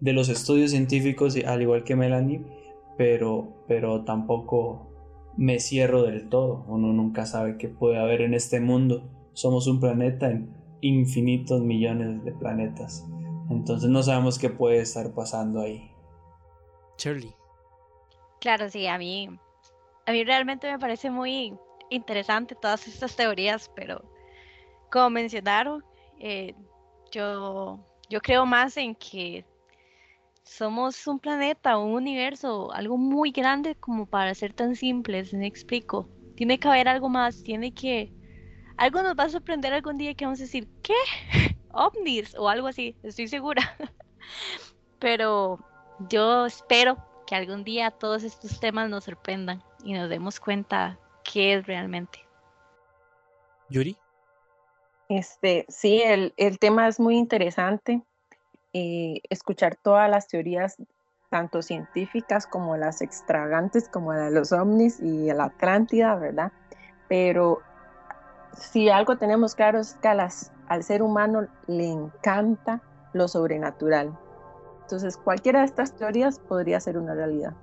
de 0.01 0.13
los 0.13 0.29
estudios 0.29 0.71
científicos, 0.71 1.37
al 1.45 1.63
igual 1.63 1.85
que 1.85 1.97
Melanie 1.97 2.60
pero, 3.01 3.65
pero 3.67 4.05
tampoco 4.05 4.91
me 5.35 5.59
cierro 5.59 6.03
del 6.03 6.29
todo. 6.29 6.67
Uno 6.69 6.93
nunca 6.93 7.25
sabe 7.25 7.57
qué 7.57 7.67
puede 7.67 7.99
haber 7.99 8.21
en 8.21 8.35
este 8.35 8.61
mundo. 8.61 9.09
Somos 9.33 9.67
un 9.69 9.81
planeta 9.81 10.31
en 10.31 10.55
infinitos 10.83 11.63
millones 11.63 12.23
de 12.27 12.33
planetas. 12.33 13.09
Entonces 13.49 13.89
no 13.89 14.03
sabemos 14.03 14.39
qué 14.39 14.51
puede 14.51 14.81
estar 14.81 15.15
pasando 15.15 15.63
ahí. 15.63 15.91
Charlie. 16.99 17.35
Claro, 18.39 18.69
sí, 18.69 18.87
a 18.87 18.99
mí, 18.99 19.31
a 20.05 20.13
mí 20.13 20.23
realmente 20.23 20.71
me 20.71 20.79
parece 20.79 21.09
muy 21.11 21.55
interesante 21.89 22.55
todas 22.55 22.87
estas 22.87 23.17
teorías, 23.17 23.71
pero 23.75 24.05
como 24.93 25.09
mencionaron, 25.09 25.83
eh, 26.19 26.55
yo, 27.11 27.81
yo 28.11 28.21
creo 28.21 28.45
más 28.45 28.77
en 28.77 28.95
que 28.95 29.47
somos 30.51 31.07
un 31.07 31.21
planeta, 31.21 31.79
un 31.79 31.95
universo, 31.95 32.73
algo 32.73 32.97
muy 32.99 33.31
grande 33.31 33.77
como 33.77 34.07
para 34.07 34.35
ser 34.35 34.53
tan 34.53 34.75
simples, 34.75 35.33
me 35.33 35.47
explico. 35.47 36.09
Tiene 36.35 36.59
que 36.59 36.67
haber 36.67 36.89
algo 36.89 37.09
más, 37.09 37.45
tiene 37.45 37.73
que... 37.73 38.13
Algo 38.77 39.01
nos 39.03 39.15
va 39.17 39.25
a 39.25 39.29
sorprender 39.29 39.73
algún 39.73 39.97
día 39.97 40.15
que 40.15 40.25
vamos 40.25 40.41
a 40.41 40.45
decir, 40.45 40.69
¿qué? 40.83 40.95
ovnis 41.73 42.35
o 42.35 42.49
algo 42.49 42.67
así, 42.67 42.97
estoy 43.05 43.29
segura. 43.29 43.77
Pero 44.99 45.61
yo 46.09 46.47
espero 46.47 46.97
que 47.29 47.37
algún 47.37 47.63
día 47.63 47.93
todos 47.93 48.25
estos 48.25 48.59
temas 48.59 48.91
nos 48.91 49.05
sorprendan 49.05 49.63
y 49.85 49.93
nos 49.93 50.11
demos 50.11 50.41
cuenta 50.41 50.99
qué 51.23 51.55
es 51.55 51.67
realmente. 51.67 52.27
Yuri. 53.69 53.97
Este, 55.09 55.65
sí, 55.69 56.03
el, 56.03 56.35
el 56.37 56.59
tema 56.59 56.89
es 56.89 56.99
muy 56.99 57.17
interesante. 57.17 58.03
Escuchar 58.73 59.77
todas 59.77 60.09
las 60.11 60.29
teorías, 60.29 60.77
tanto 61.29 61.63
científicas 61.63 62.47
como 62.47 62.77
las 62.77 63.03
extravagantes, 63.03 63.89
como 63.89 64.13
la 64.13 64.27
de 64.27 64.31
los 64.33 64.53
ovnis 64.53 65.01
y 65.01 65.33
la 65.33 65.45
Atlántida, 65.45 66.15
¿verdad? 66.17 66.53
Pero 67.09 67.61
si 68.57 68.89
algo 68.89 69.17
tenemos 69.17 69.55
claro 69.55 69.81
es 69.81 69.95
que 69.95 70.09
al 70.09 70.83
ser 70.83 71.03
humano 71.03 71.47
le 71.67 71.89
encanta 71.89 72.83
lo 73.13 73.27
sobrenatural. 73.29 74.17
Entonces, 74.83 75.17
cualquiera 75.17 75.61
de 75.61 75.67
estas 75.67 75.97
teorías 75.97 76.39
podría 76.39 76.81
ser 76.81 76.99
una 76.99 77.15
realidad. 77.15 77.55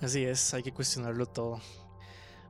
Así 0.00 0.24
es, 0.24 0.54
hay 0.54 0.62
que 0.62 0.72
cuestionarlo 0.72 1.26
todo. 1.26 1.60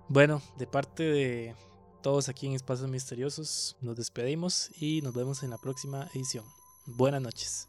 Bueno, 0.08 0.42
de 0.58 0.66
parte 0.66 1.02
de 1.02 1.54
todos 2.02 2.28
aquí 2.28 2.46
en 2.46 2.52
Espacios 2.52 2.90
Misteriosos, 2.90 3.76
nos 3.80 3.96
despedimos 3.96 4.70
y 4.80 5.00
nos 5.02 5.14
vemos 5.14 5.42
en 5.42 5.50
la 5.50 5.58
próxima 5.58 6.08
edición. 6.14 6.44
Buenas 6.86 7.22
noches. 7.22 7.66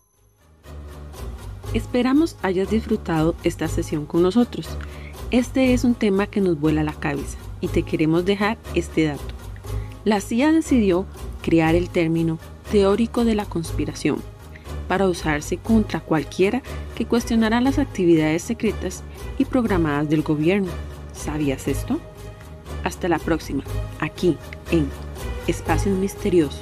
Esperamos 1.73 2.35
hayas 2.41 2.69
disfrutado 2.69 3.33
esta 3.43 3.69
sesión 3.69 4.05
con 4.05 4.21
nosotros. 4.21 4.67
Este 5.31 5.73
es 5.73 5.85
un 5.85 5.95
tema 5.95 6.27
que 6.27 6.41
nos 6.41 6.59
vuela 6.59 6.83
la 6.83 6.93
cabeza 6.93 7.37
y 7.61 7.69
te 7.69 7.83
queremos 7.83 8.25
dejar 8.25 8.57
este 8.73 9.05
dato. 9.05 9.33
La 10.03 10.19
CIA 10.19 10.51
decidió 10.51 11.05
crear 11.41 11.75
el 11.75 11.89
término 11.89 12.39
teórico 12.71 13.23
de 13.23 13.35
la 13.35 13.45
conspiración 13.45 14.21
para 14.89 15.07
usarse 15.07 15.57
contra 15.57 16.01
cualquiera 16.01 16.61
que 16.95 17.05
cuestionara 17.05 17.61
las 17.61 17.79
actividades 17.79 18.43
secretas 18.43 19.01
y 19.37 19.45
programadas 19.45 20.09
del 20.09 20.23
gobierno. 20.23 20.71
¿Sabías 21.13 21.69
esto? 21.69 21.99
Hasta 22.83 23.07
la 23.07 23.19
próxima, 23.19 23.63
aquí 23.99 24.37
en 24.71 24.89
Espacios 25.47 25.97
Misteriosos. 25.97 26.61